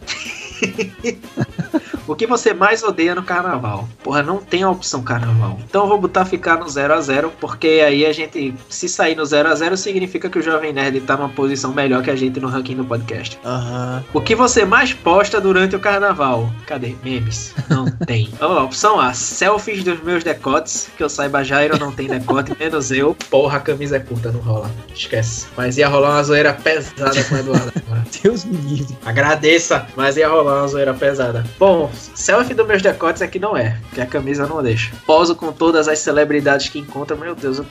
O 2.09 2.17
que 2.17 2.27
você 2.27 2.55
mais 2.55 2.83
odeia 2.83 3.15
no 3.15 3.23
carnaval? 3.23 3.87
Porra, 4.03 4.23
não 4.23 4.39
tem 4.39 4.63
a 4.63 4.71
opção 4.71 5.03
carnaval. 5.03 5.59
Então 5.69 5.83
eu 5.83 5.89
vou 5.89 6.01
botar 6.01 6.25
ficar 6.25 6.59
no 6.59 6.69
0 6.69 6.95
a 6.95 7.01
0 7.01 7.33
porque 7.39 7.83
aí 7.87 8.07
a 8.07 8.13
gente, 8.13 8.55
se 8.69 8.89
sair 8.89 9.15
no 9.15 9.27
0 9.27 9.49
a 9.49 9.55
0 9.55 9.77
significa 9.77 10.31
que 10.31 10.39
o 10.39 10.43
Jovem 10.43 10.73
Nerd 10.73 11.01
tá 11.03 11.17
numa 11.17 11.29
posição 11.29 11.73
melhor 11.73 12.03
que 12.03 12.11
a 12.11 12.17
gente 12.17 12.41
no 12.41 12.49
ranking 12.49 12.77
do 12.77 12.85
podcast. 12.85 13.39
Aham. 13.45 14.03
O 14.15 14.21
que 14.23 14.35
você 14.35 14.65
mais 14.65 14.93
posta 14.95 15.39
durante 15.41 15.77
o 15.77 15.81
carnaval? 15.81 16.51
Cadê? 16.67 16.95
Memes? 17.05 17.55
Não 17.69 17.85
tem. 18.07 18.31
Vamos 18.41 18.57
lá, 18.57 18.65
opção 18.65 18.99
A: 18.99 19.13
selfies 19.13 19.85
dos 19.85 20.03
meus 20.03 20.25
decotes. 20.25 20.89
Que 20.97 21.03
eu 21.03 21.09
saiba, 21.11 21.45
Jairo 21.45 21.79
não 21.79 21.93
tem 21.93 22.09
decote, 22.09 22.57
menos 22.59 22.91
eu. 22.91 23.15
Porra, 23.29 23.59
a 23.59 23.61
camisa 23.61 23.97
é 23.97 24.01
curta, 24.01 24.33
não 24.33 24.41
rola. 24.41 24.71
Esquece. 24.95 25.47
Mas 25.57 25.77
ia 25.77 25.89
rolar 25.89 26.13
uma 26.13 26.23
zoeira 26.23 26.55
pesada 26.55 27.23
com 27.25 27.35
o 27.35 27.39
Eduardo 27.39 27.73
agora. 27.87 28.05
Deus 28.23 28.45
me 28.47 28.57
livre. 28.57 28.97
Agradeça, 29.05 29.87
mas 29.95 30.17
ia 30.17 30.29
rolar 30.29 30.61
uma 30.61 30.69
zoeira 30.69 30.95
pesada. 30.95 31.45
Bom, 31.59 31.91
selfie 32.15 32.55
dos 32.55 32.67
meus 32.67 32.81
decotes 32.83 33.23
aqui 33.23 33.39
não 33.39 33.57
é, 33.57 33.77
porque 33.89 34.01
a 34.01 34.07
camisa 34.07 34.47
não 34.47 34.63
deixa. 34.63 34.93
Poso 35.07 35.35
com 35.35 35.53
todas 35.53 35.89
as 35.89 35.99
celebridades 35.99 36.69
que 36.69 36.79
encontro, 36.79 37.17
meu 37.17 37.35
Deus. 37.35 37.59
eu- 37.59 37.67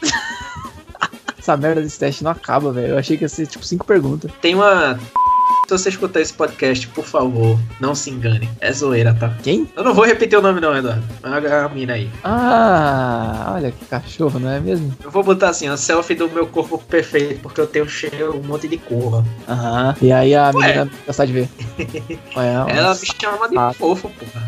Essa 1.38 1.56
merda 1.56 1.82
desse 1.82 1.98
teste 2.00 2.24
não 2.24 2.32
acaba, 2.32 2.72
velho. 2.74 2.88
Eu 2.90 2.98
achei 2.98 3.16
que 3.18 3.24
ia 3.24 3.30
ser 3.30 3.48
tipo 3.48 3.64
cinco 3.66 3.86
perguntas. 3.86 4.30
Tem 4.42 4.54
uma. 4.56 5.00
Se 5.68 5.78
você 5.78 5.90
escutar 5.90 6.22
esse 6.22 6.32
podcast, 6.34 6.88
por 6.88 7.04
favor, 7.04 7.60
não 7.78 7.94
se 7.94 8.10
engane. 8.10 8.50
É 8.62 8.72
zoeira, 8.72 9.14
tá? 9.14 9.34
Quem? 9.44 9.70
Eu 9.76 9.84
não 9.84 9.94
vou 9.94 10.06
repetir 10.06 10.40
o 10.40 10.42
nome 10.42 10.62
não, 10.62 10.74
Eduardo. 10.74 11.04
A, 11.22 11.66
a 11.66 11.68
mina 11.68 11.92
aí. 11.92 12.10
Ah, 12.24 13.52
olha 13.54 13.70
que 13.74 13.84
cachorro, 13.86 14.40
não 14.40 14.50
é 14.50 14.62
mesmo? 14.62 14.96
Eu 15.04 15.12
vou 15.12 15.24
botar 15.24 15.50
assim, 15.50 15.68
a 15.68 15.76
selfie 15.76 16.16
do 16.16 16.30
meu 16.30 16.48
corpo 16.48 16.78
perfeito, 16.78 17.42
porque 17.42 17.60
eu 17.60 17.68
tenho 17.68 17.90
cheio 17.90 18.34
um 18.38 18.44
monte 18.44 18.66
de 18.70 18.78
curva. 18.78 19.26
Aham. 19.46 19.94
E 20.02 20.10
aí 20.10 20.34
a 20.34 20.52
Ué. 20.56 20.68
menina 20.68 20.90
gostar 21.06 21.26
de 21.26 21.34
ver. 21.34 21.50
Ué, 22.38 22.54
Ela 22.70 22.96
me 22.96 23.06
chama 23.22 23.50
de 23.50 23.58
Ah. 23.58 23.74
fofo, 23.74 24.10
porra. 24.10 24.48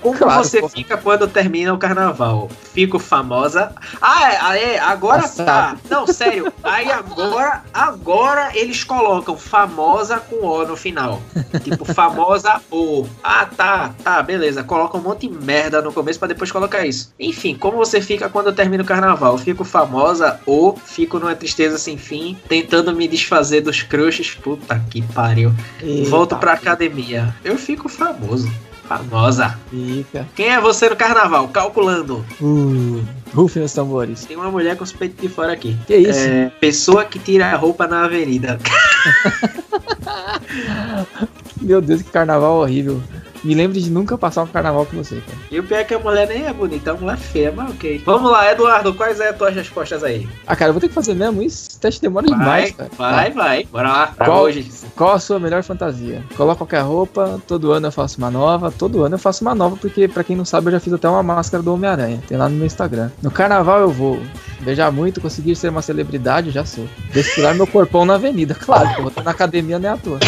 Como 0.00 0.16
Como 0.16 0.30
você 0.32 0.68
fica 0.68 0.96
quando 0.96 1.26
termina 1.26 1.74
o 1.74 1.78
carnaval? 1.78 2.48
Fico 2.72 3.00
famosa. 3.00 3.72
Ah, 4.00 4.30
é, 4.32 4.38
ah, 4.40 4.58
é 4.58 4.78
agora 4.78 5.28
tá. 5.28 5.76
Não, 5.90 6.06
sério. 6.06 6.52
Aí 6.62 6.88
agora, 6.90 7.62
agora 7.74 8.50
eles 8.54 8.84
colocam 8.84 9.36
famosa 9.36 10.18
com 10.20 10.39
O 10.40 10.64
no 10.64 10.76
final. 10.76 11.22
Tipo, 11.62 11.84
famosa 11.84 12.60
O. 12.70 13.06
Ah, 13.22 13.46
tá, 13.46 13.94
tá, 14.02 14.22
beleza. 14.22 14.62
Coloca 14.62 14.96
um 14.96 15.00
monte 15.00 15.28
de 15.28 15.44
merda 15.44 15.82
no 15.82 15.92
começo 15.92 16.18
pra 16.18 16.28
depois 16.28 16.50
colocar 16.50 16.86
isso. 16.86 17.12
Enfim, 17.18 17.54
como 17.54 17.76
você 17.76 18.00
fica 18.00 18.28
quando 18.28 18.52
termina 18.52 18.82
o 18.82 18.86
carnaval? 18.86 19.36
Fico 19.38 19.64
famosa 19.64 20.40
ou 20.46 20.76
fico 20.76 21.18
numa 21.18 21.34
tristeza 21.34 21.78
sem 21.78 21.96
fim, 21.96 22.36
tentando 22.48 22.94
me 22.94 23.06
desfazer 23.06 23.60
dos 23.60 23.82
crushes. 23.82 24.30
Puta 24.34 24.82
que 24.90 25.02
pariu. 25.02 25.52
Volto 26.08 26.36
pra 26.36 26.52
academia. 26.52 27.34
Eu 27.44 27.58
fico 27.58 27.88
famoso. 27.88 28.50
Famosa. 28.90 29.56
Fica. 29.70 30.26
Quem 30.34 30.48
é 30.48 30.60
você 30.60 30.88
no 30.88 30.96
carnaval? 30.96 31.46
Calculando. 31.46 32.26
Uh, 32.40 33.00
rufem 33.32 33.62
os 33.62 33.72
tambores. 33.72 34.24
Tem 34.24 34.36
uma 34.36 34.50
mulher 34.50 34.76
com 34.76 34.82
os 34.82 34.90
peitos 34.90 35.20
de 35.20 35.28
fora 35.28 35.52
aqui. 35.52 35.76
Que 35.86 35.94
isso? 35.94 36.18
É, 36.18 36.50
pessoa 36.60 37.04
que 37.04 37.16
tira 37.20 37.46
a 37.46 37.56
roupa 37.56 37.86
na 37.86 38.04
avenida. 38.04 38.58
Meu 41.60 41.80
Deus, 41.80 42.02
que 42.02 42.10
carnaval 42.10 42.56
horrível. 42.56 43.02
Me 43.42 43.54
lembre 43.54 43.80
de 43.80 43.90
nunca 43.90 44.18
passar 44.18 44.42
um 44.42 44.46
carnaval 44.46 44.84
com 44.86 44.96
você, 44.96 45.16
cara. 45.16 45.38
E 45.50 45.58
o 45.58 45.64
pior 45.64 45.78
é 45.78 45.84
que 45.84 45.94
a 45.94 45.98
mulher 45.98 46.28
nem 46.28 46.46
é 46.46 46.52
bonita, 46.52 46.90
é 46.90 46.92
uma 46.92 47.00
mulher 47.02 47.16
feia, 47.18 47.52
mas 47.54 47.70
ok. 47.70 48.02
Vamos 48.04 48.30
lá, 48.30 48.50
Eduardo, 48.52 48.92
quais 48.94 49.18
é 49.20 49.30
as 49.30 49.36
tuas 49.38 49.54
respostas 49.54 50.04
aí? 50.04 50.28
Ah, 50.46 50.54
cara, 50.54 50.68
eu 50.70 50.74
vou 50.74 50.80
ter 50.80 50.88
que 50.88 50.94
fazer 50.94 51.14
mesmo 51.14 51.42
isso. 51.42 51.68
Esse 51.70 51.80
teste 51.80 52.00
demora 52.02 52.26
demais, 52.26 52.72
Vai, 52.72 52.72
cara. 52.72 52.90
vai, 52.96 53.30
vai. 53.30 53.64
Bora 53.64 53.88
lá. 53.88 54.06
Qual- 54.16 54.42
hoje. 54.42 54.70
Qual 54.94 55.12
a 55.12 55.18
sua 55.18 55.38
melhor 55.40 55.62
fantasia? 55.62 56.22
Coloca 56.36 56.58
qualquer 56.58 56.80
roupa, 56.82 57.40
todo 57.46 57.72
ano 57.72 57.86
eu 57.86 57.92
faço 57.92 58.18
uma 58.18 58.30
nova, 58.30 58.70
todo 58.70 59.02
ano 59.04 59.14
eu 59.14 59.18
faço 59.18 59.42
uma 59.42 59.54
nova, 59.54 59.76
porque 59.76 60.06
pra 60.08 60.22
quem 60.24 60.36
não 60.36 60.44
sabe 60.44 60.66
eu 60.68 60.72
já 60.72 60.80
fiz 60.80 60.92
até 60.92 61.08
uma 61.08 61.22
máscara 61.22 61.62
do 61.62 61.72
Homem-Aranha, 61.72 62.20
tem 62.28 62.36
lá 62.36 62.48
no 62.48 62.56
meu 62.56 62.66
Instagram. 62.66 63.10
No 63.22 63.30
carnaval 63.30 63.80
eu 63.80 63.90
vou 63.90 64.20
beijar 64.60 64.92
muito, 64.92 65.20
conseguir 65.20 65.56
ser 65.56 65.68
uma 65.70 65.80
celebridade, 65.82 66.50
já 66.50 66.64
sou. 66.66 66.86
Desfilar 67.12 67.54
meu 67.54 67.66
corpão 67.66 68.04
na 68.04 68.14
avenida, 68.16 68.54
claro, 68.60 68.90
eu 68.90 68.98
vou 69.02 69.08
estar 69.08 69.22
na 69.22 69.30
academia 69.30 69.78
nem 69.78 69.90
à 69.90 69.96
toa. 69.96 70.18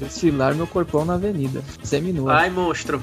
Desfilar 0.00 0.54
meu 0.54 0.66
corpão 0.66 1.04
na 1.04 1.14
avenida, 1.14 1.62
seminua. 1.82 2.32
Vai, 2.32 2.50
monstro. 2.50 3.02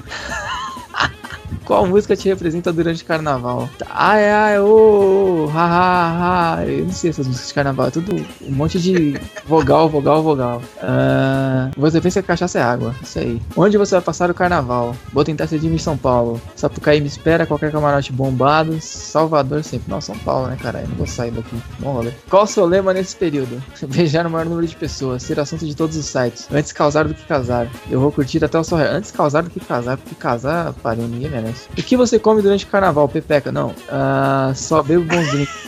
Qual 1.68 1.86
música 1.86 2.16
te 2.16 2.30
representa 2.30 2.72
durante 2.72 3.04
carnaval? 3.04 3.70
Ai, 3.90 4.32
ai, 4.32 4.60
ô, 4.62 5.48
ô, 5.48 5.52
ha, 5.54 5.66
ha, 5.66 6.56
ha. 6.56 6.66
Eu 6.66 6.86
não 6.86 6.94
sei 6.94 7.10
essas 7.10 7.28
músicas 7.28 7.50
de 7.50 7.54
carnaval, 7.54 7.88
é 7.88 7.92
tudo 7.92 8.26
um 8.42 8.52
monte 8.54 8.80
de 8.80 9.20
vogal, 9.46 9.90
vogal, 9.90 10.24
vogal. 10.24 10.62
Ah, 10.82 11.70
você 11.76 12.00
pensa 12.00 12.22
que 12.22 12.28
cachaça 12.30 12.60
é 12.60 12.62
água, 12.62 12.96
isso 13.04 13.20
aí. 13.20 13.42
Onde 13.58 13.78
você 13.78 13.96
vai 13.96 14.02
passar 14.02 14.32
o 14.32 14.34
carnaval? 14.34 14.96
Vou 15.12 15.26
tentar 15.26 15.46
ser 15.48 15.60
de 15.60 15.68
em 15.68 15.78
São 15.78 15.98
Paulo. 15.98 16.40
Sapucaí 16.56 17.02
me 17.02 17.08
espera, 17.08 17.46
qualquer 17.46 17.70
camarote 17.70 18.14
bombado. 18.14 18.80
Salvador 18.80 19.62
sempre. 19.62 19.92
Não, 19.92 20.00
São 20.00 20.18
Paulo, 20.20 20.48
né, 20.48 20.58
caralho? 20.62 20.88
Não 20.88 20.96
vou 20.96 21.06
sair 21.06 21.32
daqui. 21.32 21.62
Bom 21.80 21.92
rolê. 21.92 22.12
Qual 22.30 22.44
o 22.44 22.48
seu 22.48 22.66
lema 22.66 22.94
nesse 22.94 23.14
período? 23.18 23.62
Beijar 23.94 24.26
o 24.26 24.30
maior 24.30 24.46
número 24.46 24.66
de 24.66 24.76
pessoas, 24.78 25.22
ser 25.22 25.38
assunto 25.38 25.66
de 25.66 25.76
todos 25.76 25.98
os 25.98 26.06
sites. 26.06 26.48
Antes 26.50 26.72
causar 26.72 27.06
do 27.06 27.14
que 27.14 27.26
casar. 27.26 27.68
Eu 27.92 28.00
vou 28.00 28.10
curtir 28.10 28.42
até 28.46 28.58
o 28.58 28.64
sol. 28.64 28.80
Antes 28.80 29.12
causar 29.12 29.44
do 29.44 29.50
que 29.50 29.60
casar, 29.60 29.98
porque 29.98 30.16
casar, 30.16 30.72
pariu, 30.76 31.04
ninguém 31.04 31.30
merece. 31.30 31.57
O 31.78 31.84
que 31.84 31.98
você 31.98 32.18
come 32.20 32.42
durante 32.42 32.66
o 32.66 32.68
carnaval, 32.68 33.08
Pepeca? 33.08 33.52
Não. 33.52 33.74
Ah, 33.90 34.52
só 34.56 34.82
bebo 34.84 35.06
bons 35.06 35.28
drinks. 35.32 35.68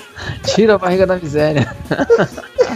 Tira 0.53 0.75
a 0.75 0.77
barriga 0.77 1.07
da 1.07 1.15
miséria. 1.17 1.75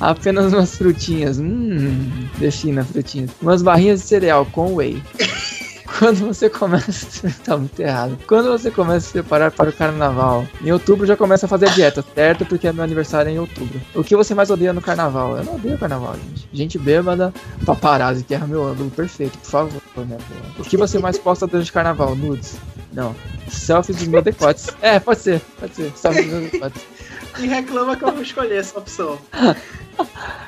Apenas 0.00 0.52
umas 0.52 0.76
frutinhas. 0.76 1.38
Hum, 1.38 2.28
destina 2.38 2.84
frutinhas. 2.84 3.30
Umas 3.42 3.62
barrinhas 3.62 4.00
de 4.00 4.06
cereal 4.06 4.46
com 4.46 4.74
whey. 4.74 5.02
Quando 5.98 6.26
você 6.26 6.48
começa. 6.48 7.28
tá 7.44 7.56
muito 7.56 7.80
errado. 7.80 8.16
Quando 8.26 8.50
você 8.50 8.70
começa 8.70 8.98
a 8.98 9.00
se 9.00 9.12
preparar 9.12 9.50
para 9.50 9.70
o 9.70 9.72
carnaval? 9.72 10.46
Em 10.62 10.70
outubro 10.70 11.04
já 11.06 11.16
começa 11.16 11.46
a 11.46 11.48
fazer 11.48 11.70
dieta, 11.70 12.04
certo? 12.14 12.46
Porque 12.46 12.68
é 12.68 12.72
meu 12.72 12.84
aniversário 12.84 13.30
em 13.30 13.38
outubro. 13.38 13.80
O 13.94 14.04
que 14.04 14.14
você 14.14 14.34
mais 14.34 14.48
odeia 14.48 14.72
no 14.72 14.80
carnaval? 14.80 15.36
Eu 15.36 15.44
não 15.44 15.56
odeio 15.56 15.76
carnaval, 15.76 16.14
gente. 16.14 16.48
Gente 16.52 16.78
bêbada, 16.78 17.34
paparazzi, 17.66 18.22
que 18.22 18.34
é 18.34 18.38
meu 18.38 18.66
ângulo 18.66 18.90
perfeito, 18.90 19.36
por 19.38 19.50
favor, 19.50 19.82
né? 20.06 20.18
O 20.58 20.62
que 20.62 20.76
você 20.76 20.98
mais 20.98 21.18
posta 21.18 21.46
durante 21.46 21.70
o 21.70 21.74
carnaval? 21.74 22.14
Nudes? 22.14 22.56
Não. 22.92 23.14
Selfies 23.48 23.96
dos 23.96 24.08
meus 24.08 24.22
decotes. 24.22 24.68
É, 24.80 25.00
pode 25.00 25.20
ser, 25.20 25.40
pode 25.58 25.74
ser. 25.74 25.92
Selfies 25.96 26.24
dos 26.26 26.34
meus 26.34 26.52
decotes. 26.52 26.82
E 27.38 27.46
reclama 27.46 27.96
que 27.96 28.04
eu 28.04 28.12
vou 28.12 28.22
escolher 28.22 28.56
essa 28.56 28.78
opção. 28.78 29.18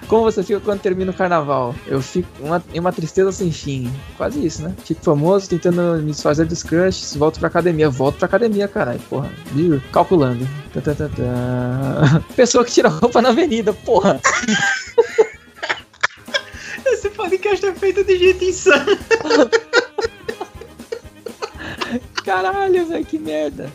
Como 0.07 0.23
você 0.25 0.43
fica 0.43 0.61
quando 0.61 0.81
termina 0.81 1.11
o 1.11 1.15
carnaval? 1.15 1.75
Eu 1.87 2.01
fico 2.03 2.29
uma, 2.41 2.63
em 2.73 2.81
uma 2.81 2.93
tristeza 2.93 3.31
sem 3.33 3.53
fim. 3.53 3.93
Quase 4.17 4.45
isso, 4.45 4.63
né? 4.63 4.75
Fico 4.85 5.03
famoso, 5.03 5.49
tentando 5.49 6.03
me 6.03 6.11
desfazer 6.11 6.47
dos 6.47 6.63
crushes, 6.63 7.15
volto 7.17 7.39
pra 7.39 7.49
academia. 7.49 7.89
Volto 7.89 8.17
pra 8.17 8.27
academia, 8.27 8.67
caralho, 8.69 9.01
porra. 9.09 9.31
Viu? 9.53 9.81
Calculando. 9.93 10.49
Pessoa 12.35 12.65
que 12.65 12.73
tira 12.73 12.89
roupa 12.89 13.23
na 13.23 13.29
avenida, 13.31 13.73
porra. 13.73 14.21
Esse 16.87 17.11
podcast 17.11 17.65
é 17.65 17.75
feito 17.75 18.03
de 18.05 18.19
gente 18.19 18.45
insana. 18.47 18.87
Caralho, 22.25 22.87
velho, 22.87 23.05
que 23.05 23.19
merda. 23.19 23.71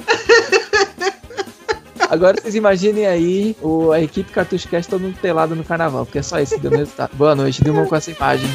Agora 2.16 2.38
vocês 2.42 2.56
imaginem 2.56 3.06
aí 3.06 3.58
o, 3.62 3.92
a 3.92 4.00
equipe 4.00 4.32
Cartucho 4.32 4.70
Cast 4.70 4.90
todo 4.90 5.02
mundo 5.02 5.18
pelado 5.22 5.54
no 5.54 5.66
carnaval, 5.66 6.06
porque 6.06 6.20
é 6.20 6.24
só 6.24 6.40
isso 6.40 6.56
que 6.56 6.62
deu 6.62 6.72
resultado. 6.72 7.12
Boa 7.14 7.36
noite, 7.36 7.62
Dilma 7.62 7.86
com 7.86 7.94
essa 7.94 8.10
imagem. 8.10 8.48